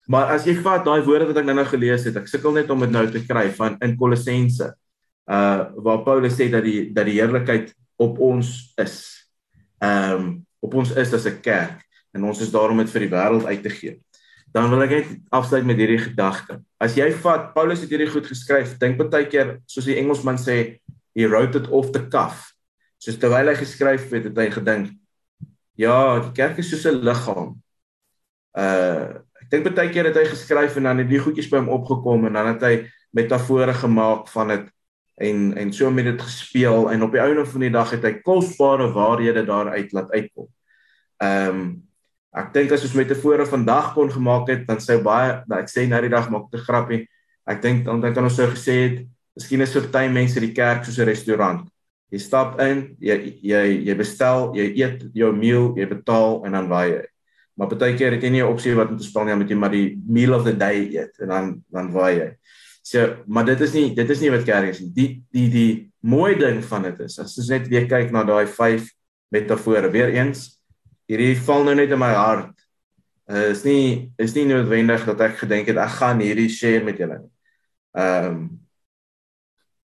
Maar 0.08 0.36
as 0.36 0.46
jy 0.46 0.56
vat 0.56 0.86
daai 0.86 1.04
woorde 1.04 1.26
wat 1.26 1.38
ek 1.38 1.46
nou-nou 1.46 1.66
gelees 1.66 2.04
het, 2.04 2.16
ek 2.16 2.28
sukkel 2.28 2.52
net 2.52 2.70
om 2.70 2.80
dit 2.80 2.92
nou 2.92 3.12
te 3.12 3.26
kry 3.26 3.52
van 3.52 3.78
in 3.82 3.98
Kolossense. 3.98 4.76
Uh 5.26 5.66
waar 5.76 6.04
Paulus 6.04 6.36
sê 6.36 6.50
dat 6.50 6.64
die 6.64 6.94
dat 6.94 7.06
die 7.06 7.20
heerlikheid 7.20 7.74
op 7.98 8.20
ons 8.20 8.74
is. 8.78 9.28
Ehm 9.80 10.14
um, 10.14 10.46
op 10.60 10.74
ons 10.74 10.92
is 10.92 11.14
as 11.14 11.26
'n 11.26 11.42
kerk 11.42 11.84
en 12.14 12.24
ons 12.24 12.42
is 12.42 12.52
daarom 12.52 12.78
dit 12.78 12.90
vir 12.90 13.02
die 13.02 13.10
wêreld 13.10 13.46
uit 13.46 13.64
te 13.64 13.70
gee 13.70 14.02
dan 14.58 14.72
wil 14.72 14.84
ek 14.86 14.94
net 14.94 15.10
afsluit 15.36 15.66
met 15.68 15.78
hierdie 15.78 16.00
gedagte. 16.02 16.60
As 16.82 16.96
jy 16.98 17.12
vat 17.24 17.52
Paulus 17.56 17.84
het 17.84 17.92
hierdie 17.94 18.10
goed 18.10 18.28
geskryf, 18.30 18.78
dink 18.82 19.00
baie 19.00 19.28
keer 19.30 19.58
soos 19.70 19.88
die 19.90 19.98
Engelsman 20.00 20.40
sê, 20.42 20.80
he 21.18 21.26
wrote 21.26 21.58
it 21.58 21.70
off 21.74 21.90
the 21.96 22.04
cuff. 22.14 22.52
Soos 23.02 23.18
terwyl 23.18 23.50
hy 23.50 23.56
geskryf 23.58 24.06
het, 24.14 24.30
het 24.30 24.38
hy 24.38 24.48
gedink, 24.54 24.94
ja, 25.78 25.98
die 26.22 26.34
kerk 26.38 26.62
is 26.62 26.70
soos 26.70 26.86
'n 26.86 27.02
liggaam. 27.02 27.58
Uh 28.54 29.26
ek 29.38 29.52
dink 29.52 29.68
baie 29.76 29.90
keer 29.94 30.10
het 30.10 30.18
hy 30.18 30.26
geskryf 30.30 30.78
en 30.78 30.90
dan 30.90 30.98
het 30.98 31.10
die 31.10 31.22
goedjies 31.22 31.50
by 31.50 31.62
hom 31.62 31.70
opgekom 31.70 32.26
en 32.28 32.34
dan 32.34 32.48
het 32.54 32.64
hy 32.66 32.76
metafore 33.14 33.74
gemaak 33.74 34.28
van 34.28 34.48
dit 34.48 34.66
en 35.18 35.54
en 35.58 35.74
so 35.74 35.90
met 35.92 36.06
dit 36.06 36.22
gespeel 36.22 36.92
en 36.92 37.04
op 37.06 37.12
die 37.12 37.22
einde 37.22 37.46
van 37.46 37.62
die 37.62 37.72
dag 37.72 37.92
het 37.92 38.04
hy 38.04 38.14
kosbare 38.22 38.92
waarhede 38.94 39.46
daaruit 39.46 39.94
laat 39.94 40.12
uitkom. 40.12 40.50
Ehm 41.22 41.50
um, 41.50 41.88
Ek 42.38 42.52
dink 42.54 42.74
as 42.76 42.84
ons 42.86 42.94
metafore 42.94 43.48
vandag 43.50 43.94
kon 43.96 44.12
gemaak 44.14 44.50
het, 44.52 44.66
dan 44.68 44.82
sou 44.84 45.00
baie, 45.02 45.40
nou 45.50 45.58
ek 45.58 45.72
sê 45.72 45.88
nou 45.90 46.00
die 46.04 46.12
dag 46.12 46.28
maak 46.30 46.52
te 46.52 46.60
grappie. 46.62 47.06
Ek 47.50 47.64
dink 47.64 47.86
dan 47.88 48.02
dan 48.04 48.14
kan 48.14 48.28
ons 48.28 48.36
sou 48.38 48.46
gesê 48.52 48.76
het, 48.84 48.98
miskien 49.38 49.62
is 49.62 49.74
party 49.74 50.08
mense 50.10 50.42
die 50.42 50.54
kerk 50.54 50.86
soos 50.86 51.00
'n 51.00 51.10
restaurant. 51.10 51.68
Jy 52.12 52.20
stap 52.20 52.60
in, 52.64 52.96
jy 53.00 53.38
jy 53.44 53.64
jy 53.86 53.96
bestel, 53.96 54.54
jy 54.56 54.72
eet 54.80 55.04
jou 55.14 55.32
meal, 55.36 55.74
jy 55.78 55.86
betaal 55.86 56.46
en 56.46 56.52
dan 56.56 56.70
waai 56.70 56.90
jy. 56.92 57.06
Maar 57.58 57.74
baie 57.74 57.98
keer 57.98 58.14
het 58.14 58.24
jy 58.24 58.30
nie 58.30 58.44
'n 58.44 58.54
opsie 58.54 58.76
wat 58.76 58.90
om 58.90 58.98
te 58.98 59.04
speel 59.04 59.26
nie, 59.26 59.36
moet 59.36 59.50
jy 59.50 59.56
maar 59.56 59.72
die 59.72 60.00
meal 60.08 60.34
of 60.34 60.44
the 60.46 60.54
day 60.54 60.88
eet 60.94 61.20
en 61.20 61.28
dan 61.28 61.64
dan 61.72 61.92
waai 61.92 62.16
jy. 62.20 62.36
So, 62.84 63.18
maar 63.28 63.46
dit 63.46 63.60
is 63.62 63.74
nie 63.74 63.96
dit 63.96 64.10
is 64.10 64.22
nie 64.22 64.30
wat 64.32 64.46
kerk 64.46 64.70
is 64.70 64.80
nie. 64.80 64.92
Die 64.96 65.24
die 65.32 65.50
die 65.50 65.92
mooi 66.02 66.36
ding 66.36 66.64
van 66.64 66.84
dit 66.84 67.00
is, 67.00 67.20
as 67.20 67.36
jy 67.36 67.58
net 67.58 67.68
weer 67.68 67.88
kyk 67.88 68.12
na 68.12 68.24
daai 68.24 68.48
5 68.48 68.88
metafore. 69.32 69.92
Weereens 69.92 70.58
hierdie 71.08 71.36
val 71.36 71.64
nou 71.64 71.76
net 71.76 71.92
in 71.92 72.00
my 72.00 72.14
hart. 72.14 72.54
Uh, 73.28 73.50
is 73.52 73.66
nie 73.66 74.14
is 74.18 74.34
nie 74.36 74.46
noodwendig 74.46 75.04
dat 75.06 75.20
ek 75.20 75.42
gedink 75.42 75.68
het 75.68 75.78
ek 75.78 75.98
gaan 76.00 76.22
hierdie 76.24 76.48
share 76.50 76.84
met 76.84 76.98
julle 76.98 77.20
nie. 77.20 77.34
Ehm 77.98 78.26
um, 78.30 78.67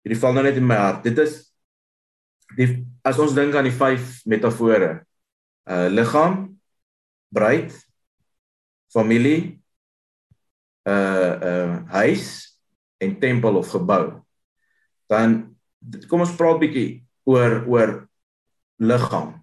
hierdie 0.05 0.21
val 0.21 0.37
nou 0.37 0.45
net 0.45 0.59
in 0.61 0.67
my 0.67 0.79
hart. 0.79 1.05
Dit 1.05 1.19
is 1.23 1.39
die 2.57 2.69
as 3.07 3.21
ons 3.23 3.35
dink 3.37 3.55
aan 3.55 3.69
die 3.69 3.77
vyf 3.77 4.21
metafore. 4.29 5.01
Uh 5.71 5.89
liggaam, 5.93 6.47
bruid, 7.33 7.75
familie, 8.93 9.61
uh 10.89 11.35
uh 11.51 11.75
huis 12.01 12.27
en 13.01 13.17
tempel 13.21 13.61
of 13.61 13.71
gebou. 13.71 14.21
Dan 15.11 15.55
kom 16.09 16.25
ons 16.25 16.37
praat 16.37 16.61
bietjie 16.61 17.03
oor 17.29 17.63
oor 17.69 17.95
liggaam. 18.81 19.37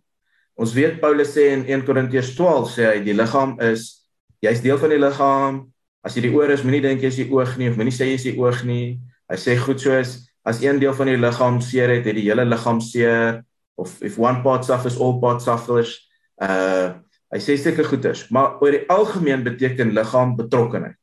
Ons 0.57 0.73
weet 0.73 0.99
Paulus 1.01 1.35
sê 1.35 1.51
in 1.53 1.65
1 1.69 1.85
Korintiërs 1.85 2.33
12 2.37 2.69
sê 2.73 2.85
hy 2.91 3.01
die 3.05 3.15
liggaam 3.17 3.55
is 3.61 4.07
jy's 4.41 4.61
deel 4.63 4.79
van 4.81 4.93
die 4.93 5.01
liggaam. 5.01 5.59
As 6.05 6.15
jy 6.15 6.27
die 6.27 6.33
oor 6.33 6.49
is, 6.53 6.63
moenie 6.65 6.81
dink 6.81 7.03
jy's 7.03 7.19
die 7.19 7.29
oog 7.29 7.57
nie 7.59 7.69
of 7.69 7.77
moenie 7.77 7.93
sê 7.93 8.09
jy's 8.09 8.25
die 8.25 8.37
oog 8.39 8.63
nie. 8.65 8.97
Hy 9.29 9.37
sê 9.41 9.57
goed 9.59 9.81
soos 9.81 10.26
as 10.47 10.61
een 10.63 10.79
deel 10.79 10.95
van 10.95 11.11
die 11.11 11.19
liggaam 11.19 11.59
seer 11.63 11.91
het, 11.91 12.05
het 12.07 12.15
die 12.15 12.27
hele 12.29 12.45
liggaam 12.47 12.79
seer 12.83 13.43
of 13.77 13.97
if 14.01 14.17
one 14.17 14.41
part 14.45 14.65
suffers 14.65 14.97
all 14.99 15.17
parts 15.23 15.47
suffers. 15.49 15.97
Uh 16.41 16.95
hy 17.27 17.41
sê 17.43 17.57
sulke 17.59 17.83
goeders, 17.83 18.21
maar 18.31 18.53
oor 18.63 18.71
die 18.71 18.85
algemeen 18.87 19.41
beteken 19.43 19.89
liggaam 19.91 20.37
betrokkenheid. 20.37 20.95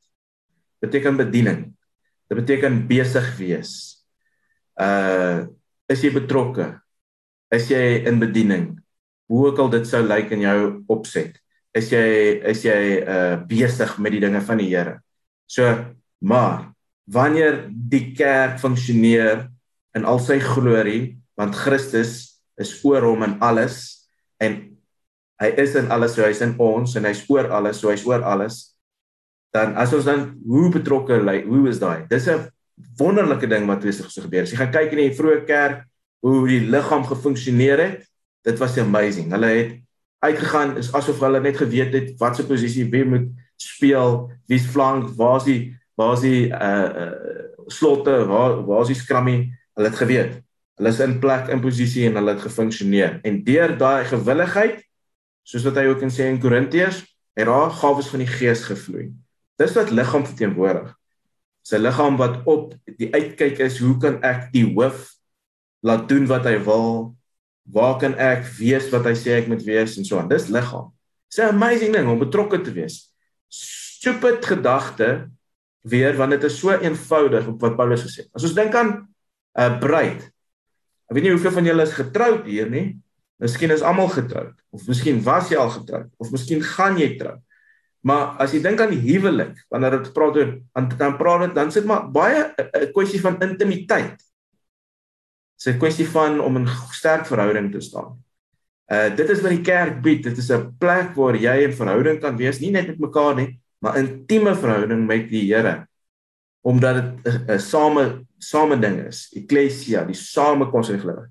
Beteken 0.81 1.19
bediening. 1.21 1.59
Dit 2.33 2.39
beteken 2.39 2.79
besig 2.89 3.27
wees. 3.37 3.75
Uh 4.81 5.45
is 5.93 6.01
jy 6.01 6.15
betrokke? 6.15 6.71
Is 7.53 7.69
jy 7.69 8.07
in 8.09 8.17
bediening? 8.23 8.73
hoe 9.27 9.47
ook 9.47 9.59
al 9.59 9.73
dit 9.73 9.89
sou 9.89 10.03
lyk 10.05 10.33
in 10.35 10.45
jou 10.45 10.59
opset 10.93 11.39
is 11.75 11.91
jy 11.91 12.07
is 12.53 12.63
jy 12.67 12.81
uh 13.01 13.37
besig 13.51 13.97
met 13.99 14.15
die 14.15 14.23
dinge 14.23 14.41
van 14.47 14.61
die 14.63 14.69
Here. 14.71 15.01
So 15.51 15.67
maar 16.23 16.74
wanneer 17.05 17.67
die 17.71 18.13
kerk 18.17 18.59
funksioneer 18.63 19.49
in 19.95 20.05
al 20.09 20.21
sy 20.23 20.39
glorie 20.43 21.17
want 21.39 21.57
Christus 21.57 22.41
is 22.61 22.73
oor 22.85 23.05
hom 23.05 23.25
en 23.27 23.39
alles 23.45 24.07
en 24.43 24.61
hy 25.43 25.51
is 25.61 25.75
in 25.79 25.91
alles 25.93 26.15
so 26.15 26.25
hy's 26.25 26.43
in 26.45 26.55
ons 26.63 26.95
en 26.97 27.05
hy's 27.09 27.25
oor 27.29 27.51
alles 27.53 27.83
so 27.83 27.91
hy's 27.91 28.07
oor 28.07 28.23
alles 28.23 28.75
dan 29.55 29.77
as 29.79 29.95
ons 29.95 30.07
dan 30.09 30.27
hoe 30.43 30.69
betrokke 30.75 31.21
lê 31.23 31.45
hoe 31.47 31.69
is 31.71 31.79
daai? 31.79 32.07
Dis 32.11 32.27
'n 32.27 32.51
wonderlike 32.99 33.47
ding 33.47 33.67
wat 33.67 33.83
besig 33.87 34.11
so 34.11 34.23
gebeur 34.23 34.43
as 34.43 34.51
jy 34.51 34.59
gaan 34.59 34.75
kyk 34.75 34.93
in 34.93 35.03
die 35.05 35.17
vroeë 35.19 35.47
kerk 35.47 35.87
hoe 36.27 36.49
die 36.49 36.67
liggaam 36.67 37.05
gefunksioneer 37.07 37.79
het. 37.79 38.01
Dit 38.43 38.59
was 38.59 38.79
amazing. 38.79 39.31
Hulle 39.31 39.47
het 39.47 39.73
uitgegaan 40.25 40.77
is 40.77 40.93
asof 40.93 41.21
hulle 41.21 41.41
net 41.41 41.57
geweet 41.57 41.93
het 41.93 42.09
wat 42.19 42.37
se 42.37 42.47
posisie 42.47 42.91
wie 42.91 43.05
moet 43.05 43.29
speel, 43.57 44.31
wie's 44.49 44.67
flank, 44.67 45.15
waar's 45.17 45.45
die 45.45 45.77
waar's 45.99 46.25
die 46.25 46.49
uh, 46.49 47.13
slotte, 47.67 48.25
waar 48.27 48.61
waar's 48.67 48.91
die 48.91 48.99
scrummy? 48.99 49.37
Hulle 49.75 49.91
het 49.91 49.99
geweet. 49.99 50.41
Hulle 50.79 50.91
is 50.91 51.01
in 51.01 51.19
plek 51.23 51.49
in 51.55 51.63
posisie 51.63 52.07
en 52.09 52.19
hulle 52.19 52.35
het 52.35 52.43
gefunksioneer. 52.43 53.21
En 53.23 53.43
deur 53.47 53.77
daai 53.79 54.05
gewilligheid, 54.11 54.83
soos 55.47 55.67
wat 55.67 55.79
hy 55.79 55.87
ook 55.91 56.03
in 56.03 56.13
sê 56.15 56.29
in 56.31 56.41
Korintiërs, 56.43 57.03
het 57.35 57.47
daar 57.51 57.71
gawes 57.71 58.11
van 58.11 58.23
die 58.23 58.31
Gees 58.31 58.65
gevloei. 58.69 59.09
Dis 59.59 59.75
wat 59.79 59.91
liggaam 59.95 60.27
verteenwoordig. 60.27 60.95
'n 61.73 61.81
liggaam 61.81 62.17
wat 62.17 62.43
op 62.45 62.75
die 62.99 63.09
uitkyk 63.15 63.59
is, 63.59 63.79
hoe 63.79 63.97
kan 63.99 64.21
ek 64.23 64.51
die 64.53 64.67
hoof 64.75 65.15
laat 65.81 66.09
doen 66.09 66.27
wat 66.27 66.45
hy 66.45 66.59
wil 66.65 67.15
waar 67.65 67.97
kan 67.97 68.13
ek 68.21 68.45
wees 68.59 68.91
wat 68.93 69.07
hy 69.09 69.15
sê 69.17 69.39
ek 69.41 69.49
moet 69.49 69.63
wees 69.65 69.97
en 69.97 70.05
so 70.05 70.19
aan. 70.21 70.29
Dis 70.29 70.51
liggaam. 70.53 70.93
Dis 71.29 71.41
'n 71.41 71.57
amazing 71.57 71.93
ding 71.93 72.09
om 72.09 72.19
betrokke 72.19 72.61
te 72.61 72.73
wees. 72.73 73.15
Stupid 73.49 74.45
gedagte 74.45 75.31
weer 75.85 76.17
want 76.17 76.33
dit 76.37 76.45
is 76.49 76.59
so 76.59 76.73
eenvoudig 76.73 77.47
op 77.51 77.61
wat 77.61 77.77
Paulus 77.77 78.05
gesê 78.07 78.25
het. 78.25 78.31
As 78.33 78.45
ons 78.47 78.57
dink 78.57 78.75
aan 78.75 78.93
'n 78.95 79.61
uh, 79.61 79.79
bruid. 79.79 80.23
Ek 81.09 81.17
weet 81.17 81.27
nie 81.27 81.35
hoeveel 81.35 81.53
van 81.53 81.65
julle 81.65 81.83
is 81.83 81.95
getroud 81.95 82.47
hier 82.49 82.71
nie. 82.71 82.99
Miskien 83.43 83.71
is 83.71 83.83
almal 83.85 84.09
getroud 84.09 84.55
of 84.71 84.87
miskien 84.89 85.21
was 85.23 85.51
jy 85.51 85.59
al 85.61 85.71
getroud 85.71 86.11
of 86.19 86.31
miskien 86.31 86.63
gaan 86.63 86.97
jy 86.99 87.17
trou. 87.19 87.37
Maar 88.05 88.37
as 88.41 88.53
jy 88.53 88.61
dink 88.61 88.81
aan 88.81 88.93
die 88.93 89.01
huwelik, 89.01 89.57
wanneer 89.73 89.99
dit 89.99 90.13
praat 90.13 90.37
oor 90.37 90.51
dan 90.99 91.17
praat 91.17 91.47
dit 91.47 91.55
dan 91.55 91.73
sit 91.73 91.85
maar 91.85 92.11
baie 92.13 92.53
'n 92.59 92.93
kwessie 92.93 93.21
van 93.21 93.41
intimiteit. 93.41 94.17
Dis 95.57 95.75
'n 95.75 95.79
kwessie 95.79 96.09
van 96.09 96.41
om 96.41 96.57
in 96.57 96.69
sterk 96.93 97.27
verhouding 97.27 97.73
te 97.73 97.81
staan. 97.81 98.19
Uh 98.91 99.09
dit 99.17 99.29
is 99.29 99.41
wat 99.41 99.51
die 99.51 99.65
kerk 99.65 100.03
bied. 100.03 100.23
Dit 100.23 100.39
is 100.39 100.51
'n 100.51 100.77
plek 100.79 101.15
waar 101.15 101.37
jy 101.37 101.65
in 101.65 101.73
verhouding 101.73 102.21
kan 102.21 102.37
wees, 102.37 102.61
nie 102.61 102.71
net 102.71 102.87
met 102.87 102.99
mekaar 102.99 103.35
nie, 103.35 103.61
maar 103.85 103.99
intieme 104.01 104.55
verhouding 104.57 105.05
met 105.07 105.29
die 105.29 105.45
Here. 105.51 105.85
Omdat 106.65 107.03
dit 107.03 107.35
'n 107.49 107.61
same 107.61 108.25
same 108.39 108.79
ding 108.79 109.07
is. 109.07 109.29
Ekklesia, 109.37 110.05
die 110.05 110.17
samekoms 110.17 110.89
van 110.89 111.01
geloof. 111.01 111.25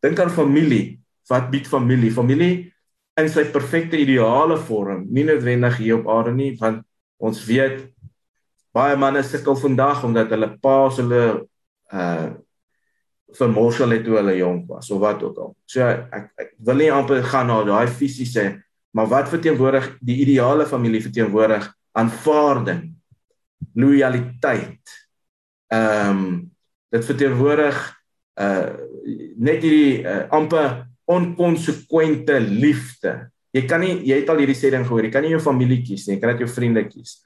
Dink 0.00 0.18
aan 0.18 0.30
familie. 0.30 1.00
Wat 1.28 1.50
bied 1.50 1.68
familie? 1.68 2.12
Familie 2.12 2.72
in 3.18 3.28
sy 3.28 3.44
perfekte 3.50 3.98
ideale 3.98 4.56
vorm, 4.68 5.06
nie 5.10 5.24
noodwendig 5.26 5.80
hier 5.82 5.98
op 5.98 6.08
aarde 6.08 6.34
nie, 6.36 6.52
want 6.60 6.84
ons 7.18 7.40
weet 7.48 7.88
baie 8.76 8.96
manne 9.00 9.24
sukkel 9.26 9.56
vandag 9.58 10.04
omdat 10.06 10.30
hulle 10.34 10.52
paas 10.62 11.00
hulle 11.02 11.24
uh 11.92 12.28
vermorsel 13.36 13.92
het 13.92 14.06
toe 14.06 14.14
hulle 14.16 14.38
jonk 14.38 14.70
was 14.72 14.86
of 14.90 15.02
wat 15.02 15.20
ook 15.22 15.36
al. 15.36 15.50
So 15.68 15.84
ek 15.84 16.30
ek 16.40 16.54
wil 16.64 16.78
nie 16.80 16.86
amper 16.88 17.20
gaan 17.28 17.50
na 17.50 17.58
daai 17.66 17.90
fisiese 17.92 18.46
maar 18.96 19.10
wat 19.10 19.28
verteenwoordig 19.28 19.90
die 20.00 20.16
ideale 20.24 20.64
familie 20.66 21.02
verteenwoordig 21.04 21.66
aanvaarding, 21.98 22.84
lojaliteit. 23.78 24.94
Ehm 25.72 26.10
um, 26.10 26.28
dit 26.88 27.04
verteenwoordig 27.04 27.78
uh 28.40 28.68
net 29.38 29.62
hierdie 29.64 30.04
uh, 30.04 30.24
amper 30.32 30.86
onkonsekwente 31.08 32.38
liefde. 32.40 33.30
Jy 33.52 33.64
kan 33.68 33.82
nie 33.84 33.94
jy 34.08 34.22
het 34.22 34.30
al 34.32 34.40
hierdie 34.40 34.56
sê 34.56 34.70
ding 34.72 34.86
gehoor, 34.86 35.04
jy 35.04 35.12
kan 35.12 35.24
nie 35.24 35.34
jou 35.34 35.42
familie 35.42 35.82
kies 35.84 36.06
nie, 36.06 36.16
jy 36.16 36.22
kan 36.22 36.32
net 36.32 36.44
jou 36.44 36.48
vriende 36.52 36.84
kies. 36.88 37.18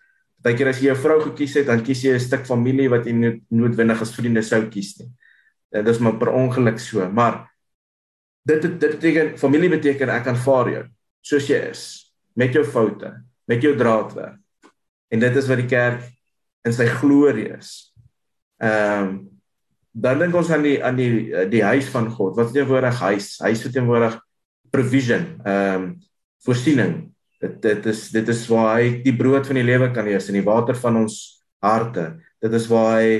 Partykeer 0.43 0.73
as 0.73 0.83
jy 0.83 0.91
'n 0.91 0.99
vrou 0.99 1.21
gekies 1.29 1.55
het, 1.61 1.67
dan 1.67 1.85
kies 1.87 2.03
jy 2.03 2.15
'n 2.15 2.27
stuk 2.27 2.47
familie 2.47 2.89
wat 2.91 3.07
jy 3.07 3.41
noodwendig 3.51 4.03
as 4.03 4.15
vriende 4.15 4.43
sou 4.43 4.67
kies 4.71 4.99
nie 4.99 5.11
dit 5.73 5.89
is 5.89 6.01
maar 6.05 6.19
per 6.21 6.33
ongeluk 6.37 6.79
so, 6.81 7.09
maar 7.09 7.47
dit 8.45 8.63
dit 8.63 8.91
beteken 8.97 9.37
familie 9.39 9.71
beteken 9.73 10.13
ek 10.13 10.29
aanvaar 10.33 10.71
jou 10.75 10.85
soos 11.25 11.49
jy 11.49 11.61
is 11.71 11.85
met 12.37 12.55
jou 12.55 12.65
foute, 12.65 13.11
met 13.45 13.61
jou 13.63 13.75
draadwerk. 13.77 14.42
En 15.13 15.21
dit 15.21 15.37
is 15.37 15.49
wat 15.51 15.61
die 15.61 15.69
kerk 15.71 16.07
in 16.67 16.75
sy 16.75 16.89
glorie 17.01 17.51
is. 17.59 17.93
Ehm 18.63 19.05
um, 19.05 19.21
dan 19.93 20.23
dink 20.23 20.33
ons 20.33 20.49
aan 20.49 20.63
die 20.65 20.79
aan 20.81 20.97
die 20.97 21.49
die 21.53 21.61
huis 21.61 21.91
van 21.93 22.07
God. 22.09 22.37
Wat 22.39 22.55
teenwoordig 22.55 22.97
huis, 23.05 23.35
huis 23.45 23.65
teenwoordig 23.69 24.17
provision, 24.73 25.27
ehm 25.45 25.75
um, 25.75 25.91
voorsiening. 26.47 26.95
Dit 27.43 27.61
dit 27.63 27.87
is 27.93 28.09
dit 28.15 28.29
is 28.33 28.47
waar 28.49 28.79
hy 28.79 29.03
die 29.05 29.17
brood 29.17 29.47
van 29.47 29.61
die 29.61 29.69
lewe 29.69 29.91
kan 29.93 30.09
wees 30.09 30.31
en 30.33 30.39
die 30.41 30.47
water 30.47 30.79
van 30.81 30.97
ons 31.05 31.19
harte. 31.61 32.07
Dit 32.41 32.57
is 32.57 32.71
waar 32.73 33.03
hy 33.03 33.13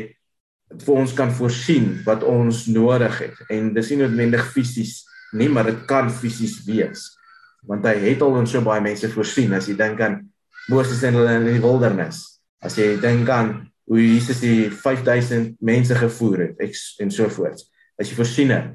vir 0.81 1.01
ons 1.03 1.15
kan 1.17 1.33
voorsien 1.35 1.89
wat 2.07 2.25
ons 2.25 2.67
nodig 2.73 3.19
het 3.21 3.41
en 3.53 3.73
dis 3.77 3.91
nie 3.93 4.03
noodwendig 4.03 4.45
fisies 4.55 5.03
nie 5.37 5.49
maar 5.53 5.69
dit 5.69 5.83
kan 5.89 6.11
fisies 6.13 6.61
wees 6.67 7.11
want 7.69 7.85
hy 7.87 7.95
het 8.09 8.23
al 8.25 8.41
ons 8.41 8.55
so 8.55 8.65
baie 8.65 8.83
mense 8.85 9.11
voorsien 9.13 9.53
as 9.57 9.69
jy 9.71 9.77
dink 9.79 10.01
aan 10.05 10.21
Moses 10.71 11.03
en 11.07 11.19
hulle 11.19 11.39
in 11.41 11.49
die 11.49 11.63
wildernis 11.63 12.23
as 12.63 12.79
jy 12.79 12.95
dink 13.03 13.31
aan 13.33 13.55
hoe 13.91 14.01
Jesus 14.01 14.41
die 14.45 14.71
5000 14.71 15.57
mense 15.61 15.97
gevoer 15.99 16.47
het 16.47 16.63
en 17.03 17.11
so 17.11 17.29
voort 17.29 17.65
as 18.01 18.11
jy 18.11 18.19
voorsien 18.19 18.55
het 18.55 18.73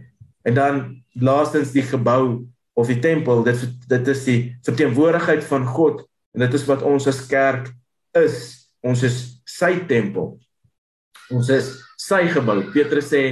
en 0.47 0.57
dan 0.57 0.83
laastens 1.19 1.73
die 1.75 1.85
gebou 1.85 2.45
of 2.77 2.91
die 2.91 2.99
tempel 3.03 3.43
dit 3.47 3.63
dit 3.87 4.13
is 4.13 4.25
die 4.27 4.39
verteenwoordigheid 4.67 5.43
van 5.47 5.65
God 5.65 6.03
en 6.35 6.45
dit 6.45 6.59
is 6.59 6.67
wat 6.69 6.85
ons 6.85 7.07
as 7.09 7.23
kerk 7.29 7.71
is 8.17 8.69
ons 8.85 9.03
is 9.03 9.41
sy 9.47 9.73
tempel 9.89 10.35
ons 11.33 11.49
is 11.51 11.73
sy 11.99 12.27
gebou. 12.31 12.61
Petrus 12.73 13.11
sê 13.11 13.23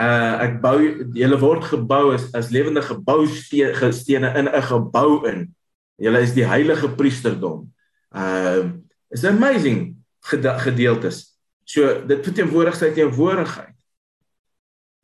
uh 0.00 0.34
ek 0.40 0.60
bou 0.62 0.78
julle 1.12 1.38
word 1.40 1.66
gebou 1.68 2.14
as 2.14 2.30
as 2.36 2.50
lewende 2.54 2.82
gebousteene 2.82 4.30
in 4.40 4.48
'n 4.48 4.62
gebou 4.70 5.26
in. 5.28 5.52
Julle 6.00 6.22
is 6.24 6.34
die 6.36 6.46
heilige 6.46 6.88
priesterdom. 6.96 7.68
Uh 8.10 8.70
is 9.12 9.24
amazing 9.28 9.96
gedeeltes. 10.24 11.36
So 11.68 12.06
dit 12.08 12.24
verteenwoordig 12.24 12.76
sy 12.78 12.92
teenwoordigheid. 12.96 13.74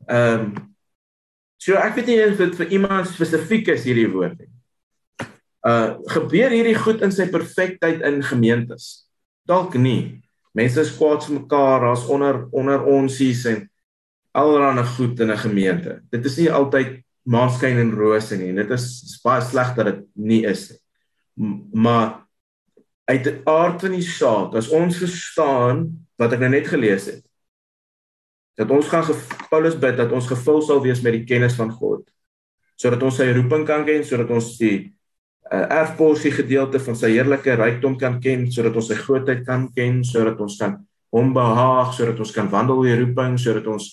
Ehm 0.09 0.41
um, 0.41 0.53
so 1.59 1.75
ek 1.75 1.99
weet 1.99 2.07
nie 2.09 2.21
of 2.23 2.39
dit 2.39 2.55
vir 2.61 2.73
iemand 2.79 3.11
spesifiek 3.11 3.69
is 3.75 3.85
hierdie 3.85 4.09
woord 4.13 4.39
nie. 4.39 4.51
Uh 5.67 5.99
gebeur 6.15 6.55
hierdie 6.55 6.79
goed 6.79 7.03
in 7.05 7.13
sy 7.13 7.29
perfektheid 7.29 8.01
in 8.07 8.23
gemeentes? 8.25 9.09
Dalk 9.49 9.77
nie. 9.77 10.23
Mense 10.57 10.81
is 10.81 10.95
kwaad 10.97 11.27
vir 11.27 11.41
mekaar, 11.43 11.85
daar's 11.85 12.07
onder 12.09 12.47
onder 12.57 12.87
onsies 12.89 13.45
en 13.51 13.67
allerlei 14.39 14.85
goed 14.97 15.21
in 15.21 15.31
'n 15.31 15.45
gemeente. 15.45 16.01
Dit 16.11 16.25
is 16.25 16.37
nie 16.37 16.51
altyd 16.51 17.03
maanskyn 17.29 17.81
en 17.83 17.93
rose 17.97 18.37
nie. 18.41 18.55
Dit 18.57 18.73
is, 18.75 18.89
baie 19.25 19.43
sleg 19.45 19.75
dat 19.77 19.93
dit 19.93 20.03
nie 20.29 20.43
is 20.49 20.69
nie. 20.73 20.81
Maar 21.79 22.19
uit 23.09 23.25
die 23.25 23.37
aard 23.49 23.81
van 23.85 23.95
die 23.95 24.05
saak, 24.05 24.57
as 24.59 24.71
ons 24.75 24.99
verstaan 25.01 25.87
wat 26.21 26.35
ek 26.35 26.43
nou 26.43 26.51
net 26.53 26.69
gelees 26.69 27.09
het, 27.09 27.23
dat 28.59 28.73
ons 28.75 28.89
gaan 28.91 29.07
Paulus 29.53 29.77
bid 29.79 29.97
dat 30.01 30.13
ons 30.13 30.27
gevul 30.29 30.61
sal 30.67 30.83
wees 30.83 31.01
met 31.05 31.15
die 31.15 31.27
kennis 31.29 31.55
van 31.57 31.71
God, 31.71 32.03
sodat 32.79 33.03
ons 33.07 33.21
sy 33.21 33.29
roeping 33.31 33.65
kan 33.69 33.85
ken, 33.87 34.03
sodat 34.07 34.33
ons 34.35 34.51
die 34.59 34.75
uh, 35.53 35.65
erfporsie 35.79 36.33
gedeelte 36.35 36.81
van 36.83 36.99
sy 36.99 37.13
heerlike 37.15 37.55
rykdom 37.59 37.97
kan 38.01 38.19
ken, 38.23 38.49
sodat 38.51 38.77
ons 38.79 38.91
sy 38.91 38.99
grootheid 38.99 39.45
kan 39.47 39.69
ken, 39.77 40.03
sodat 40.07 40.43
ons 40.43 40.59
kan 40.61 40.77
hom 41.15 41.33
behaag, 41.37 41.95
sodat 41.97 42.19
ons 42.21 42.35
kan 42.35 42.51
wandel 42.53 42.85
in 42.91 43.01
roeping, 43.05 43.39
sodat 43.41 43.71
ons 43.71 43.89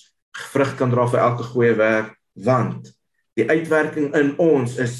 vrug 0.50 0.74
kan 0.76 0.90
dra 0.92 1.06
vir 1.08 1.22
elke 1.22 1.46
goeie 1.54 1.72
werk, 1.78 2.12
want 2.36 2.90
die 3.36 3.48
uitwerking 3.50 4.14
in 4.16 4.32
ons 4.40 4.78
is 4.80 4.96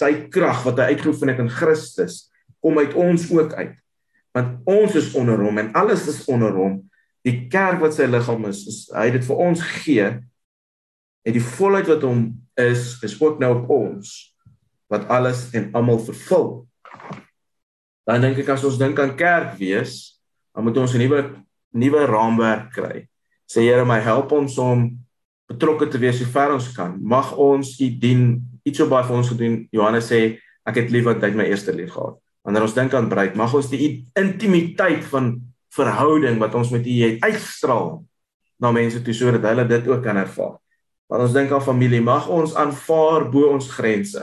sy 0.00 0.28
krag 0.32 0.64
wat 0.66 0.80
hy 0.80 0.94
uitgeoefen 0.94 1.30
het 1.32 1.42
in 1.42 1.52
Christus 1.52 2.30
kom 2.60 2.78
uit 2.78 2.94
ons 2.94 3.26
ook 3.32 3.52
uit. 3.56 3.76
Want 4.36 4.60
ons 4.68 4.94
is 4.94 5.12
onder 5.18 5.40
hom 5.42 5.58
en 5.58 5.72
alles 5.78 6.06
is 6.10 6.24
onder 6.30 6.54
hom. 6.54 6.78
Die 7.26 7.48
kerk 7.52 7.80
wat 7.82 7.96
sy 7.96 8.06
liggaam 8.08 8.46
is, 8.48 8.62
is 8.68 8.78
hy 8.94 9.08
het 9.10 9.18
dit 9.18 9.26
vir 9.26 9.40
ons 9.44 9.62
gegee. 9.64 10.08
En 11.26 11.36
die 11.36 11.44
volheid 11.44 11.88
wat 11.90 12.04
hom 12.06 12.22
is, 12.60 12.94
is 13.04 13.16
ook 13.20 13.40
nou 13.42 13.52
op 13.58 13.72
ons 13.74 14.14
wat 14.90 15.06
alles 15.12 15.46
en 15.54 15.68
almal 15.76 16.00
vervul. 16.02 16.48
Dan 18.08 18.24
dink 18.24 18.40
ek 18.42 18.54
as 18.56 18.64
ons 18.66 18.80
dink 18.80 18.98
aan 18.98 19.12
kerk 19.18 19.54
wees, 19.60 20.18
dan 20.56 20.66
moet 20.66 20.80
ons 20.82 20.94
'n 20.94 20.98
nuwe 20.98 21.20
nuwe 21.70 22.06
raamwerk 22.06 22.72
kry. 22.74 23.08
Sê 23.46 23.62
Here, 23.62 23.84
my 23.84 24.00
help 24.00 24.32
ons 24.32 24.58
om 24.58 24.98
betrokke 25.50 25.88
te 25.90 25.98
wees 25.98 26.20
so 26.20 26.30
ver 26.30 26.54
ons 26.54 26.70
kan. 26.76 26.94
Mag 27.02 27.32
ons 27.40 27.74
U 27.80 27.90
dien. 28.02 28.38
Iets 28.66 28.82
so 28.82 28.88
baie 28.90 29.06
vir 29.06 29.18
ons 29.18 29.30
gedoen. 29.32 29.60
Johannes 29.74 30.10
sê 30.10 30.20
ek 30.68 30.82
het 30.82 30.92
lief 30.94 31.08
wat 31.08 31.22
hy 31.24 31.32
my 31.34 31.48
eerste 31.50 31.74
lief 31.74 31.94
gehad. 31.96 32.18
Wanneer 32.46 32.64
ons 32.64 32.76
dink 32.76 32.94
aan 32.96 33.10
bruid, 33.10 33.36
mag 33.36 33.52
ons 33.56 33.68
die 33.72 34.06
intimiteit 34.18 35.02
van 35.10 35.34
verhouding 35.74 36.38
wat 36.40 36.54
ons 36.58 36.72
met 36.74 36.86
U 36.86 36.96
het 37.04 37.24
uitstraal 37.24 38.00
na 38.60 38.72
mense 38.74 39.00
toe 39.04 39.14
sodat 39.16 39.46
hulle 39.50 39.66
dit 39.68 39.88
ook 39.90 40.02
kan 40.04 40.20
ervaar. 40.20 40.56
Wanneer 41.10 41.26
ons 41.26 41.36
dink 41.36 41.54
aan 41.54 41.64
familie, 41.64 42.02
mag 42.04 42.28
ons 42.30 42.54
aanvaar 42.58 43.26
bo 43.32 43.50
ons 43.50 43.70
grense. 43.74 44.22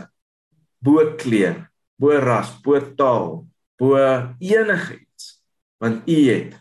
Bo 0.84 1.04
kleur, 1.20 1.66
bo 2.00 2.16
ras, 2.22 2.54
bo 2.64 2.80
taal, 3.00 3.42
bo 3.80 3.98
enigiets. 4.40 5.34
Want 5.82 6.08
U 6.08 6.18
het 6.32 6.58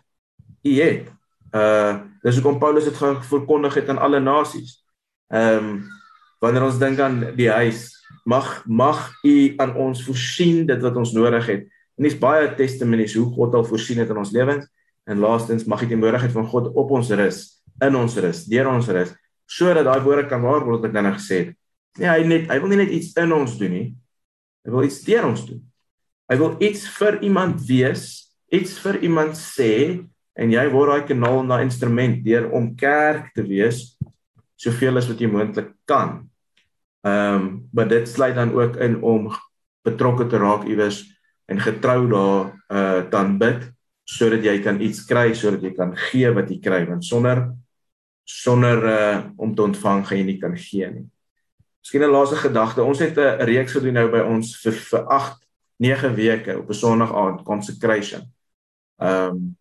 U 0.66 0.74
het 0.82 1.12
uh 1.54 2.02
dis 2.26 2.40
hoekom 2.40 2.58
Paulus 2.58 2.88
dit 2.88 2.96
verkondig 3.30 3.78
het 3.78 3.92
aan 3.92 4.02
alle 4.02 4.20
nasies. 4.20 4.80
Ehm 5.30 5.70
um, 5.70 5.84
wanneer 6.42 6.66
ons 6.66 6.78
dink 6.78 6.98
aan 7.00 7.22
die 7.38 7.48
huis, 7.48 7.88
mag 8.28 8.62
mag 8.66 8.98
u 9.24 9.54
aan 9.56 9.72
ons 9.74 10.02
voorsien 10.04 10.66
dit 10.68 10.82
wat 10.82 10.96
ons 10.96 11.12
nodig 11.16 11.46
het. 11.48 11.62
En 11.96 12.04
dis 12.04 12.18
baie 12.18 12.50
testimonies 12.58 13.14
hoe 13.16 13.24
God 13.32 13.54
al 13.56 13.64
voorsien 13.64 14.02
het 14.02 14.10
in 14.12 14.20
ons 14.20 14.32
lewens 14.34 14.66
en 15.08 15.22
laastens 15.22 15.64
mag 15.64 15.80
die 15.84 15.94
teenwoordigheid 15.94 16.34
van 16.34 16.48
God 16.50 16.68
op 16.74 16.90
ons 16.98 17.10
rus, 17.14 17.38
in 17.80 17.96
ons 17.96 18.16
rus, 18.20 18.42
deur 18.50 18.68
ons 18.68 18.88
rus, 18.90 19.14
sodat 19.46 19.86
daai 19.86 20.02
woorde 20.04 20.26
kan 20.28 20.42
waar 20.42 20.66
word 20.66 20.82
wat 20.82 20.90
ek 20.90 20.96
nou 20.98 21.14
gesê 21.14 21.38
het. 21.40 21.54
Nee, 21.96 22.10
hy 22.10 22.26
net 22.28 22.50
hy 22.50 22.58
wil 22.60 22.74
nie 22.74 22.80
net 22.82 22.92
iets 22.92 23.14
in 23.16 23.32
ons 23.32 23.56
doen 23.60 23.72
nie. 23.72 23.86
Hy 24.66 24.74
wil 24.74 24.88
iets 24.88 25.00
deur 25.06 25.30
ons 25.30 25.46
doen. 25.46 25.62
Hy 26.26 26.36
wil 26.42 26.56
iets 26.68 26.84
vir 26.98 27.20
iemand 27.22 27.62
wees, 27.68 28.04
iets 28.52 28.76
vir 28.82 28.98
iemand 29.06 29.38
sê 29.38 29.72
en 30.36 30.52
jy 30.52 30.64
word 30.72 30.92
daai 30.92 31.08
kanaal 31.08 31.42
na 31.44 31.60
instrument 31.64 32.22
deur 32.24 32.50
om 32.52 32.74
kerk 32.76 33.32
te 33.34 33.44
wees 33.46 33.96
soveel 34.60 35.00
as 35.00 35.08
wat 35.08 35.20
jy 35.20 35.28
moontlik 35.32 35.72
kan. 35.88 36.24
Ehm 37.06 37.34
um, 37.34 37.44
maar 37.72 37.88
dit 37.88 38.08
sluit 38.08 38.34
dan 38.34 38.52
ook 38.52 38.76
in 38.76 39.00
om 39.02 39.30
betrokke 39.86 40.26
te 40.26 40.38
raak 40.42 40.64
iewers 40.66 41.04
en 41.46 41.60
getrou 41.60 42.08
daar 42.10 42.52
uh 42.68 43.10
dan 43.10 43.38
bid 43.38 43.68
sodat 44.04 44.44
jy 44.44 44.58
kan 44.62 44.80
iets 44.80 45.04
kry 45.06 45.34
sodat 45.34 45.62
jy 45.62 45.72
kan 45.74 45.94
gee 46.08 46.30
wat 46.34 46.50
jy 46.50 46.58
kry 46.62 46.84
want 46.86 47.04
sonder 47.04 47.44
sonder 48.24 48.82
uh 48.84 49.18
om 49.36 49.54
te 49.54 49.62
ontvang 49.62 50.06
gaan 50.06 50.18
jy 50.18 50.24
nie 50.24 50.40
kan 50.40 50.56
gee 50.56 50.90
nie. 50.90 51.06
Miskien 51.80 52.02
'n 52.02 52.10
laaste 52.10 52.36
gedagte. 52.36 52.82
Ons 52.82 52.98
het 52.98 53.16
'n 53.18 53.44
reeks 53.44 53.72
gedoen 53.72 53.94
nou 53.94 54.08
by 54.10 54.20
ons 54.20 54.56
vir 54.62 54.72
vir 54.72 55.06
8 55.06 55.46
9 55.78 56.14
weke 56.14 56.58
op 56.58 56.68
'n 56.68 56.74
Sondag 56.74 57.14
aand 57.14 57.42
consecration. 57.42 58.22
Ehm 58.98 59.30
um, 59.30 59.56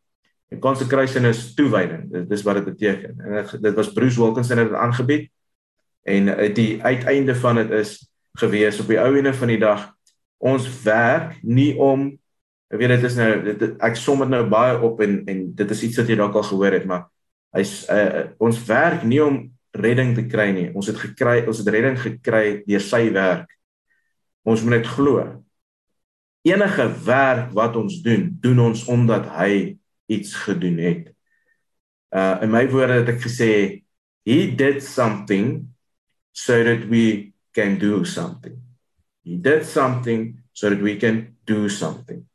en 0.53 0.59
consecration 0.59 1.25
is 1.25 1.53
toewyding. 1.53 2.11
Dit 2.11 2.31
is 2.31 2.43
wat 2.45 2.59
dit 2.59 2.65
beteken. 2.65 3.15
En 3.17 3.61
dit 3.61 3.73
was 3.73 3.93
Bruce 3.93 4.19
Wilkinson 4.21 4.57
het 4.57 4.69
dit 4.69 4.77
aangebied. 4.77 5.29
En 6.05 6.53
die 6.53 6.83
uiteinde 6.83 7.35
van 7.35 7.55
dit 7.55 7.71
is 7.71 7.97
gewees 8.37 8.79
op 8.79 8.87
die 8.87 8.99
ou 9.01 9.09
ene 9.15 9.33
van 9.33 9.47
die 9.47 9.59
dag. 9.59 9.89
Ons 10.37 10.67
werk 10.83 11.39
nie 11.41 11.73
om 11.77 12.11
ek 12.73 12.79
weet 12.81 12.95
dit 12.97 13.03
is 13.07 13.17
nou 13.17 13.31
dit, 13.45 13.65
ek 13.85 13.97
som 13.99 14.21
dit 14.23 14.31
nou 14.33 14.43
baie 14.49 14.77
op 14.83 15.01
en 15.05 15.19
en 15.29 15.41
dit 15.55 15.73
is 15.75 15.83
iets 15.87 15.99
wat 16.01 16.09
jy 16.09 16.17
dalk 16.19 16.35
al 16.35 16.47
gehoor 16.47 16.73
het 16.75 16.87
maar 16.89 17.05
hy's 17.55 17.85
uh, 17.93 18.25
ons 18.41 18.57
werk 18.67 19.05
nie 19.07 19.21
om 19.23 19.37
redding 19.75 20.13
te 20.15 20.23
kry 20.27 20.49
nie. 20.55 20.69
Ons 20.75 20.89
het 20.91 20.99
gekry 20.99 21.41
ons 21.47 21.59
het 21.61 21.71
redding 21.71 21.97
gekry 21.99 22.61
deur 22.67 22.83
sy 22.83 23.09
werk. 23.15 23.49
Ons 24.47 24.63
moet 24.63 24.77
net 24.77 24.87
glo. 24.87 25.23
Enige 26.45 26.85
werk 27.05 27.51
wat 27.57 27.75
ons 27.79 27.99
doen 28.05 28.29
doen 28.43 28.61
ons 28.69 28.85
omdat 28.91 29.27
hy 29.35 29.75
iets 30.11 30.33
gedoen 30.45 30.77
het 30.83 31.11
uh 32.15 32.37
in 32.45 32.51
my 32.53 32.65
woorde 32.71 33.01
het 33.01 33.09
ek 33.15 33.23
gesê 33.25 33.51
he 34.25 34.47
did 34.55 34.83
something 34.83 35.67
so 36.35 36.63
that 36.63 36.87
we 36.89 37.33
can 37.53 37.77
do 37.79 38.03
something. 38.03 38.59
He 39.23 39.37
did 39.37 39.65
something 39.65 40.43
so 40.51 40.69
that 40.69 40.81
we 40.81 40.97
can 40.97 41.37
do 41.45 41.69
something. 41.69 42.25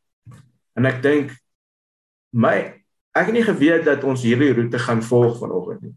En 0.75 0.89
ek 0.89 1.03
dink 1.05 1.35
my 2.33 2.57
ek 3.13 3.29
het 3.29 3.35
nie 3.35 3.45
geweet 3.45 3.85
dat 3.85 4.07
ons 4.07 4.23
hierdie 4.25 4.53
roete 4.55 4.79
gaan 4.81 5.03
volg 5.05 5.41
vanoggend 5.43 5.83
nie. 5.85 5.95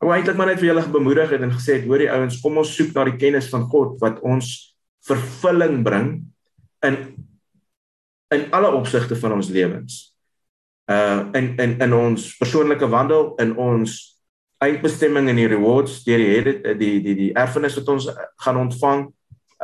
Ek 0.00 0.08
wou 0.08 0.16
eintlik 0.16 0.38
maar 0.40 0.50
net 0.50 0.60
vir 0.60 0.72
julle 0.72 0.86
bemoedig 0.92 1.30
het 1.36 1.44
en 1.44 1.54
gesê 1.54 1.78
het 1.78 1.86
hoor 1.88 2.02
die 2.02 2.10
ouens 2.12 2.40
kom 2.42 2.58
ons 2.60 2.72
soek 2.74 2.90
na 2.96 3.06
die 3.08 3.18
kennis 3.20 3.48
van 3.52 3.68
God 3.70 4.00
wat 4.02 4.18
ons 4.26 4.74
vervulling 5.06 5.84
bring 5.86 6.10
in 6.84 6.98
in 8.34 8.48
alle 8.56 8.72
opsigte 8.74 9.14
van 9.14 9.36
ons 9.36 9.52
lewens. 9.54 10.15
Uh 10.86 11.26
in 11.34 11.56
in 11.58 11.80
in 11.82 11.92
ons 11.92 12.36
persoonlike 12.38 12.88
wandel, 12.88 13.34
in 13.42 13.56
ons 13.56 13.96
eindbestemming 14.62 15.28
en 15.28 15.36
die 15.36 15.48
rewards 15.50 16.04
deur 16.04 16.18
die 16.18 16.76
die 16.78 17.00
die 17.02 17.14
die 17.14 17.32
erfenis 17.34 17.76
wat 17.80 17.88
ons 17.88 18.08
gaan 18.44 18.56
ontvang 18.56 19.08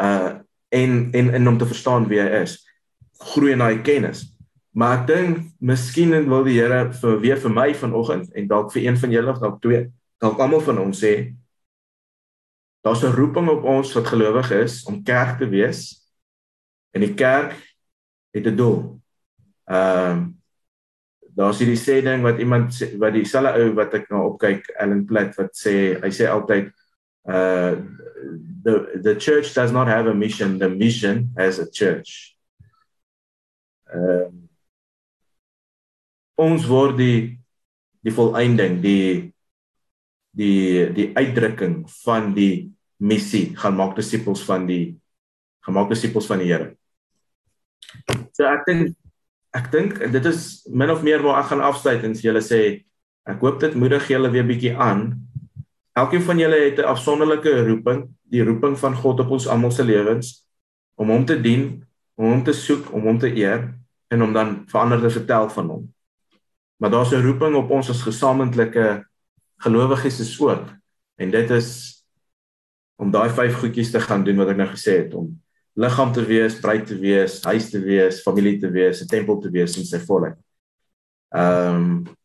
uh 0.00 0.32
en 0.72 1.08
en 1.12 1.32
en 1.34 1.48
om 1.48 1.58
te 1.58 1.66
verstaan 1.66 2.08
wie 2.08 2.20
hy 2.20 2.42
is. 2.42 2.58
Groei 3.32 3.52
in 3.52 3.62
daai 3.62 3.82
kennis. 3.86 4.26
Maar 4.72 5.02
ek 5.02 5.06
dink 5.06 5.40
miskien 5.60 6.14
wil 6.28 6.44
die 6.44 6.56
Here 6.56 6.86
vir 6.96 7.18
weer 7.20 7.40
vir 7.40 7.52
my 7.52 7.70
vanoggend 7.76 8.32
en 8.32 8.48
dalk 8.48 8.72
vir 8.72 8.86
een 8.86 8.96
van 8.96 9.12
julle 9.12 9.30
of 9.30 9.40
dalk 9.42 9.60
twee 9.62 9.86
dalk 10.22 10.40
almal 10.40 10.62
van 10.62 10.78
ons 10.78 11.02
sê 11.02 11.34
daar's 12.82 13.02
'n 13.04 13.14
roeping 13.14 13.48
op 13.48 13.64
ons 13.64 13.92
wat 13.92 14.06
gelowig 14.06 14.50
is 14.50 14.84
om 14.84 15.02
kerk 15.02 15.38
te 15.38 15.48
wees 15.48 16.02
en 16.94 17.00
die 17.00 17.14
kerk 17.14 17.54
het 18.34 18.46
'n 18.46 18.56
doel. 18.56 19.00
Ehm 19.66 20.10
um, 20.10 20.41
daar's 21.36 21.60
hierdie 21.62 21.80
sê 21.80 22.00
ding 22.04 22.24
wat 22.24 22.40
iemand 22.42 22.72
sê, 22.76 22.92
wat 23.00 23.14
dieselfde 23.16 23.64
ou 23.64 23.74
wat 23.78 23.94
ek 23.96 24.08
nou 24.12 24.22
opkyk 24.32 24.68
Ellen 24.80 25.04
Platt 25.08 25.36
wat 25.40 25.56
sê 25.56 25.96
hy 26.02 26.12
sê 26.12 26.28
altyd 26.30 26.70
uh 27.28 27.78
the 28.62 29.00
the 29.02 29.14
church 29.18 29.54
does 29.54 29.72
not 29.72 29.88
have 29.88 30.06
a 30.06 30.14
mission 30.14 30.58
the 30.58 30.68
mission 30.68 31.30
has 31.36 31.58
a 31.58 31.68
church. 31.70 32.36
Uh 33.92 34.30
ons 36.36 36.66
word 36.68 36.96
die 36.98 37.38
die 38.02 38.14
volëinding 38.14 38.80
die 38.82 39.32
die 40.32 40.88
die 40.96 41.10
uitdrukking 41.14 41.82
van 42.02 42.32
die 42.36 42.72
missie 43.02 43.50
gaan 43.58 43.76
maak 43.78 43.96
disippels 43.98 44.42
van 44.46 44.66
die 44.66 44.96
gemaak 45.66 45.92
disippels 45.92 46.26
van 46.30 46.42
die 46.42 46.50
Here. 46.50 46.72
So 48.32 48.46
ek 48.48 48.64
dink 48.66 48.96
ek 49.52 49.68
dink 49.72 49.98
dit 50.12 50.26
is 50.28 50.64
min 50.72 50.90
of 50.90 51.02
meer 51.04 51.22
waar 51.24 51.42
ek 51.42 51.50
gaan 51.52 51.64
afsluit 51.64 52.04
en 52.04 52.16
julle 52.16 52.40
sê 52.44 52.62
ek 53.28 53.42
hoop 53.44 53.60
dit 53.60 53.74
moedig 53.78 54.08
julle 54.10 54.30
weer 54.32 54.46
bietjie 54.48 54.72
aan. 54.74 55.12
Elkeen 55.94 56.24
van 56.24 56.38
julle 56.40 56.58
het 56.64 56.78
'n 56.78 56.88
afsonderlike 56.88 57.52
roeping, 57.68 58.08
die 58.24 58.42
roeping 58.42 58.78
van 58.78 58.94
God 58.94 59.20
op 59.20 59.30
ons 59.30 59.46
almal 59.46 59.70
se 59.70 59.84
lewens 59.84 60.48
om 60.96 61.08
hom 61.08 61.24
te 61.24 61.40
dien, 61.40 61.84
om 62.16 62.30
hom 62.30 62.44
te 62.44 62.52
soek, 62.52 62.92
om 62.92 63.02
hom 63.02 63.18
te 63.18 63.30
eer 63.36 63.74
en 64.08 64.22
om 64.22 64.32
dan 64.32 64.64
verander 64.66 65.00
te 65.00 65.10
vertel 65.10 65.48
van 65.48 65.68
hom. 65.68 65.94
Maar 66.80 66.90
daar's 66.90 67.12
'n 67.12 67.22
roeping 67.22 67.54
op 67.54 67.70
ons 67.70 67.90
as 67.90 68.02
gesamentlike 68.02 69.06
gelowiges 69.56 70.20
is 70.20 70.40
ook 70.40 70.64
en 71.16 71.30
dit 71.30 71.50
is 71.50 72.02
om 72.96 73.10
daai 73.10 73.30
vyf 73.30 73.54
goedjies 73.54 73.90
te 73.90 74.00
gaan 74.00 74.24
doen 74.24 74.36
wat 74.36 74.48
ek 74.48 74.56
nou 74.56 74.68
gesê 74.68 74.96
het 75.04 75.14
om 75.14 75.41
liggaam 75.74 76.12
te 76.12 76.24
wees, 76.24 76.58
bruid 76.60 76.86
te 76.86 76.96
wees, 76.98 77.38
huis 77.44 77.70
te 77.70 77.80
wees, 77.80 78.20
familie 78.22 78.58
te 78.60 78.70
wees, 78.70 79.02
'n 79.02 79.08
tempel 79.08 79.38
te 79.40 79.50
wees 79.50 79.76
in 79.78 79.84
sy 79.84 79.98
volheid. 79.98 80.36
Ehm 81.34 81.76
um, 81.76 82.16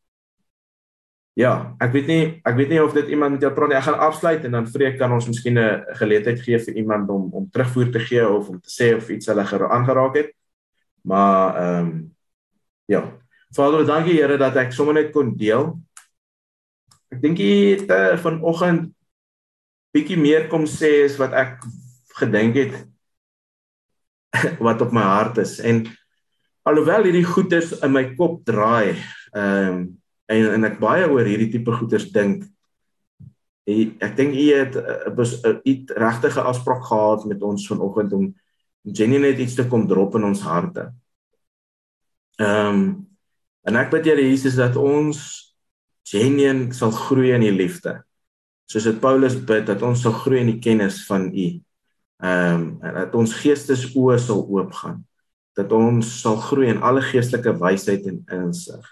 ja, 1.37 1.75
ek 1.79 1.91
weet 1.93 2.07
nie 2.07 2.41
ek 2.43 2.55
weet 2.57 2.69
nie 2.69 2.83
of 2.83 2.93
dit 2.93 3.07
iemand 3.07 3.31
met 3.31 3.41
jou 3.41 3.53
praat 3.53 3.69
nie. 3.69 3.77
Ek 3.77 3.83
gaan 3.83 3.99
afsluit 3.99 4.43
en 4.43 4.51
dan 4.51 4.67
vreek 4.67 4.97
kan 4.97 5.11
ons 5.11 5.27
miskien 5.27 5.57
'n 5.57 5.85
geleentheid 5.95 6.41
gee 6.41 6.59
vir 6.59 6.73
iemand 6.75 7.09
om 7.09 7.29
om 7.31 7.49
terugvoer 7.49 7.91
te 7.91 7.99
gee 7.99 8.27
of 8.27 8.49
om 8.49 8.59
te 8.59 8.69
sê 8.69 8.95
of 8.95 9.09
iets 9.09 9.27
hulle 9.27 9.45
aangeraak 9.69 10.15
het. 10.15 10.31
Maar 11.03 11.55
ehm 11.55 11.87
um, 11.87 12.15
ja. 12.85 13.17
Vader, 13.55 13.85
dankie 13.85 14.19
Here 14.21 14.37
dat 14.37 14.55
ek 14.55 14.71
sommer 14.71 14.93
net 14.93 15.11
kon 15.11 15.35
deel. 15.37 15.79
Ek 17.11 17.21
dink 17.21 17.37
jy 17.37 17.75
het 17.75 17.89
uh, 17.89 18.17
vanoggend 18.17 18.93
bietjie 19.95 20.17
meer 20.19 20.47
kom 20.47 20.65
sê 20.65 21.05
as 21.05 21.17
wat 21.17 21.33
ek 21.33 21.63
gedink 22.19 22.55
het 22.55 22.75
wat 24.65 24.81
op 24.81 24.91
my 24.95 25.05
hart 25.05 25.37
is 25.43 25.57
en 25.59 25.85
alhoewel 26.67 27.07
hierdie 27.07 27.27
goeters 27.27 27.71
in 27.79 27.93
my 27.95 28.09
kop 28.15 28.43
draai 28.45 28.97
ehm 29.33 29.71
um, 29.71 29.87
en 30.27 30.45
en 30.57 30.67
ek 30.67 30.81
baie 30.81 31.05
oor 31.07 31.23
hierdie 31.23 31.51
tipe 31.53 31.71
goeters 31.71 32.09
dink 32.11 32.43
ek 33.67 34.15
dink 34.15 34.35
u 34.35 34.47
het 34.55 34.75
u 34.75 35.73
regtige 36.03 36.41
afspraak 36.41 36.83
gehad 36.87 37.25
met 37.25 37.41
ons 37.43 37.67
vanoggend 37.67 38.13
om 38.13 38.27
Jenny 38.87 39.19
net 39.19 39.39
iets 39.39 39.57
te 39.57 39.65
kom 39.67 39.83
drop 39.87 40.15
in 40.15 40.23
ons 40.23 40.41
harte. 40.47 40.91
Ehm 42.39 42.79
um, 42.79 42.87
en 43.67 43.75
ek 43.75 43.89
bid 43.91 44.05
Here 44.07 44.23
Jesus 44.23 44.55
dat 44.55 44.77
ons 44.79 45.19
genuen 46.07 46.69
sal 46.71 46.93
groei 46.95 47.33
in 47.35 47.43
die 47.43 47.51
liefde. 47.51 47.97
Soos 48.71 48.85
dit 48.87 48.99
Paulus 49.03 49.35
bid 49.35 49.65
dat 49.67 49.81
ons 49.83 50.05
sal 50.05 50.15
groei 50.15 50.39
in 50.39 50.53
die 50.53 50.61
kennis 50.63 51.01
van 51.09 51.27
U. 51.27 51.47
Ehm 52.17 52.79
um, 52.81 52.93
dat 52.95 53.15
ons 53.15 53.33
geestesoë 53.37 54.17
sal 54.17 54.41
oopgaan. 54.49 55.03
Dat 55.57 55.71
ons 55.71 56.07
sal 56.21 56.37
groei 56.41 56.71
in 56.71 56.81
alle 56.81 57.01
geestelike 57.01 57.53
wysheid 57.61 58.07
en 58.09 58.23
insig. 58.39 58.85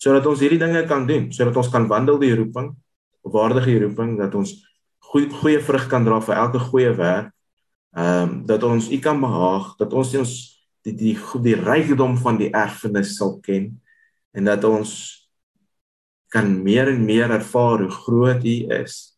Sodat 0.00 0.26
ons 0.26 0.40
hierdie 0.40 0.60
dinge 0.60 0.84
kan 0.88 1.06
doen, 1.08 1.30
sodat 1.32 1.56
ons 1.56 1.70
kan 1.72 1.88
wandel 1.88 2.20
die 2.20 2.34
roeping, 2.36 2.74
waardige 3.24 3.78
roeping 3.84 4.18
dat 4.20 4.34
ons 4.36 4.54
goeie 5.10 5.30
goeie 5.40 5.60
vrug 5.60 5.88
kan 5.88 6.04
dra 6.04 6.20
vir 6.20 6.36
elke 6.36 6.60
goeie 6.68 6.92
werk. 6.96 7.32
Ehm 7.96 8.28
um, 8.28 8.34
dat 8.46 8.62
ons 8.62 8.90
U 8.90 8.98
kan 8.98 9.20
behaag, 9.20 9.76
dat 9.80 9.92
ons 9.92 10.14
ons 10.14 10.34
die 10.84 10.94
die 10.96 11.14
die, 11.14 11.40
die 11.44 11.56
rykdom 11.56 12.16
van 12.20 12.38
die 12.40 12.50
erfenis 12.52 13.16
sal 13.16 13.38
ken 13.44 13.72
en 14.32 14.44
dat 14.44 14.64
ons 14.64 14.92
kan 16.30 16.46
meer 16.62 16.88
en 16.88 17.04
meer 17.04 17.30
ervaar 17.30 17.82
hoe 17.82 17.90
groot 17.90 18.44
U 18.44 18.56
is 18.80 19.09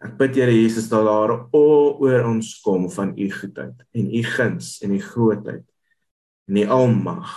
Ek 0.00 0.14
bid 0.16 0.38
Here 0.38 0.52
Jesus 0.52 0.88
dat 0.88 1.04
daar 1.04 1.34
oor 1.52 2.22
ons 2.24 2.54
kom 2.64 2.86
van 2.88 3.12
u 3.20 3.26
goedheid 3.28 3.82
en 3.92 4.06
u 4.08 4.22
guns 4.24 4.78
en 4.80 4.94
u 4.96 5.00
grootheid 5.00 5.66
en 6.48 6.56
u 6.56 6.64
almag. 6.72 7.34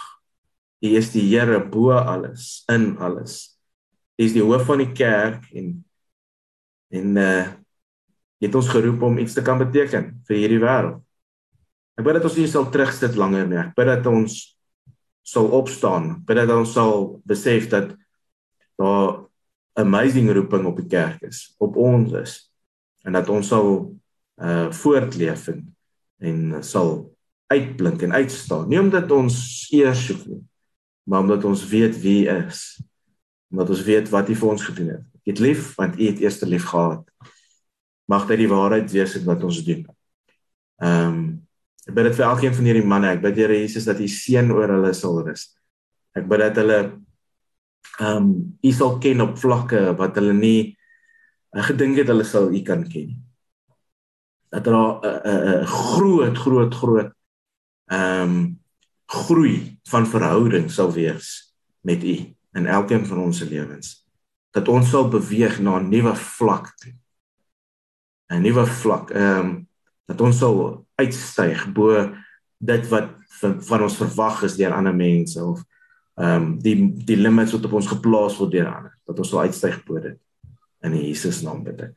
U 0.84 0.94
is 0.96 1.12
die 1.12 1.26
Here 1.28 1.60
bo 1.60 1.92
alles, 1.92 2.64
in 2.72 2.96
alles. 2.98 3.58
U 4.16 4.24
is 4.24 4.36
die 4.36 4.44
hoof 4.44 4.64
van 4.70 4.80
die 4.80 4.94
kerk 4.96 5.50
en 5.52 5.76
en 6.94 7.20
uh 7.20 7.44
jy 8.44 8.50
het 8.50 8.56
ons 8.60 8.72
geroep 8.72 9.04
om 9.08 9.20
iets 9.24 9.36
te 9.38 9.42
kan 9.44 9.56
beteken 9.60 10.10
vir 10.28 10.36
hierdie 10.36 10.60
wêreld. 10.60 11.00
Ek 11.96 12.04
bid 12.04 12.18
dat 12.18 12.26
ons 12.28 12.36
nie 12.36 12.48
sal 12.52 12.66
terugsit 12.72 13.16
langer 13.16 13.46
nie. 13.48 13.60
Ek 13.62 13.72
bid 13.76 13.88
dat 13.88 14.08
ons 14.12 14.36
sal 15.24 15.48
opstaan. 15.56 16.10
Ek 16.18 16.26
bid 16.28 16.42
dat 16.42 16.52
ons 16.52 16.74
sal 16.76 17.06
besef 17.28 17.70
dat 17.72 17.94
daar 18.80 19.24
amazing 19.80 20.28
roeping 20.36 20.68
op 20.68 20.82
die 20.82 20.90
kerk 20.92 21.24
is, 21.28 21.54
op 21.64 21.80
ons 21.80 22.12
is 22.20 22.36
en 23.04 23.20
dat 23.20 23.30
ons 23.30 23.48
sal 23.48 23.70
uh 24.42 24.70
voortleef 24.74 25.48
en, 25.52 25.62
en 26.24 26.64
sal 26.66 26.96
uitblink 27.54 28.02
en 28.02 28.14
uitstaan. 28.14 28.68
Nie 28.70 28.82
omdat 28.82 29.12
ons 29.14 29.38
eer 29.76 29.94
soek 29.96 30.26
nie, 30.30 30.42
maar 31.10 31.26
omdat 31.26 31.46
ons 31.46 31.66
weet 31.70 32.00
wie 32.02 32.26
is. 32.32 32.82
Omdat 33.54 33.74
ons 33.76 33.84
weet 33.86 34.10
wat 34.10 34.32
hy 34.32 34.38
vir 34.40 34.52
ons 34.56 34.68
gedoen 34.70 34.92
het. 34.96 35.08
Ek 35.22 35.34
het 35.34 35.44
lief 35.44 35.74
want 35.80 36.00
hy 36.00 36.10
het 36.12 36.24
eers 36.24 36.42
lief 36.48 36.66
gehad. 36.72 37.06
Mag 38.10 38.26
dit 38.32 38.44
die 38.44 38.52
waarheid 38.52 38.90
wees 38.92 39.16
wat 39.28 39.46
ons 39.48 39.64
doen. 39.68 39.86
Ehm 40.84 41.08
um, 41.08 41.24
ek 41.84 41.98
bid 41.98 42.06
dit 42.08 42.16
vir 42.16 42.26
elkeen 42.30 42.54
van 42.56 42.68
hierdie 42.70 42.86
manne. 42.88 43.10
Ek 43.12 43.24
bid 43.26 43.40
Here 43.42 43.56
Jesus 43.60 43.84
dat 43.90 44.00
u 44.00 44.06
seën 44.08 44.52
oor 44.56 44.72
hulle 44.72 44.94
sal 44.96 45.18
rus. 45.26 45.50
Ek 46.16 46.30
bid 46.32 46.40
dat 46.40 46.62
hulle 46.62 46.80
ehm 48.00 48.18
um, 48.18 48.30
u 48.64 48.72
sal 48.72 48.98
ken 49.04 49.22
op 49.22 49.36
vlakke 49.38 49.92
wat 50.00 50.16
hulle 50.20 50.34
nie 50.34 50.74
gedink 51.62 51.98
het 51.98 52.08
hulle 52.08 52.24
sal 52.24 52.54
u 52.54 52.62
kan 52.62 52.88
ken. 52.90 53.14
Dat 54.50 54.64
daar 54.64 55.00
'n 55.02 55.28
uh, 55.28 55.62
uh, 55.62 55.66
groot 55.68 56.38
groot 56.38 56.74
groot 56.76 57.14
ehm 57.86 58.22
um, 58.22 58.62
groei 59.06 59.80
van 59.84 60.08
verhouding 60.08 60.72
sal 60.72 60.92
wees 60.92 61.56
met 61.82 62.04
u 62.04 62.36
in 62.52 62.66
elkeen 62.66 63.06
van 63.06 63.18
ons 63.18 63.38
se 63.38 63.46
lewens. 63.46 64.08
Dat 64.52 64.68
ons 64.68 64.90
sal 64.90 65.08
beweeg 65.08 65.60
na 65.60 65.80
'n 65.80 65.90
nuwe 65.90 66.16
vlak 66.16 66.74
toe. 66.78 66.94
'n 68.28 68.42
Nuwe 68.42 68.66
vlak. 68.66 69.10
Ehm 69.10 69.40
um, 69.40 69.68
dat 70.06 70.22
ons 70.22 70.38
sal 70.38 70.88
uitstyg 70.96 71.72
bo 71.72 72.16
dit 72.58 72.88
wat 72.88 73.10
van 73.60 73.82
ons 73.82 73.98
verwag 73.98 74.44
is 74.44 74.56
deur 74.56 74.74
ander 74.74 74.96
mense 74.96 75.44
of 75.44 75.64
ehm 76.16 76.42
um, 76.42 76.60
die 76.62 76.94
die 77.06 77.18
limits 77.18 77.52
wat 77.52 77.66
op 77.66 77.74
ons 77.74 77.88
geplaas 77.88 78.38
word 78.38 78.52
deur 78.52 78.76
ander. 78.76 78.98
Dat 79.06 79.18
ons 79.18 79.30
sal 79.30 79.40
uitstyg 79.40 79.84
bo 79.84 80.00
dit 80.00 80.23
in 80.84 80.98
Jesus 81.00 81.42
naam 81.42 81.64
bid 81.64 81.90
ek. 81.90 81.94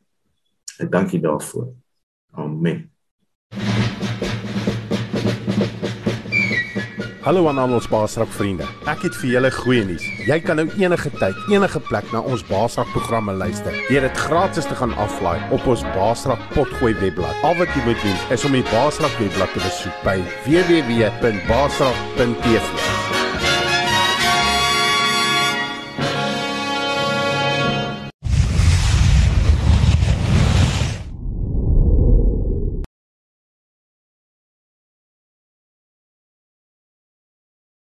Ek 0.82 0.92
dank 0.92 1.12
U 1.12 1.20
daarvoor. 1.20 1.72
Amen. 2.36 2.84
Hallo 7.26 7.48
aan 7.50 7.58
al 7.58 7.72
ons 7.74 7.88
Baasrak 7.90 8.30
vriende. 8.30 8.62
Ek 8.86 9.02
het 9.02 9.16
vir 9.18 9.32
julle 9.32 9.48
goeie 9.50 9.82
nuus. 9.88 10.04
Jy 10.28 10.36
kan 10.46 10.60
nou 10.60 10.68
enige 10.78 11.10
tyd, 11.18 11.34
enige 11.50 11.80
plek 11.88 12.06
na 12.14 12.20
ons 12.22 12.44
Baasrak 12.46 12.86
programme 12.94 13.34
luister. 13.34 13.74
Jy 13.90 13.98
het 14.04 14.20
gratis 14.28 14.68
te 14.70 14.76
gaan 14.78 14.94
aflaai 14.94 15.42
op 15.50 15.66
ons 15.66 15.82
Baasrak 15.96 16.38
potgooi 16.54 16.94
webblad. 17.00 17.34
Al 17.42 17.58
wat 17.58 17.74
jy 17.74 17.82
moet 17.88 17.98
doen 18.04 18.18
is 18.36 18.44
om 18.46 18.54
die 18.54 18.62
Baasrak 18.70 19.18
webblad 19.18 19.50
te 19.56 19.60
besoek 19.64 19.96
by 20.06 20.22
www.baasrak.tv. 20.46 22.95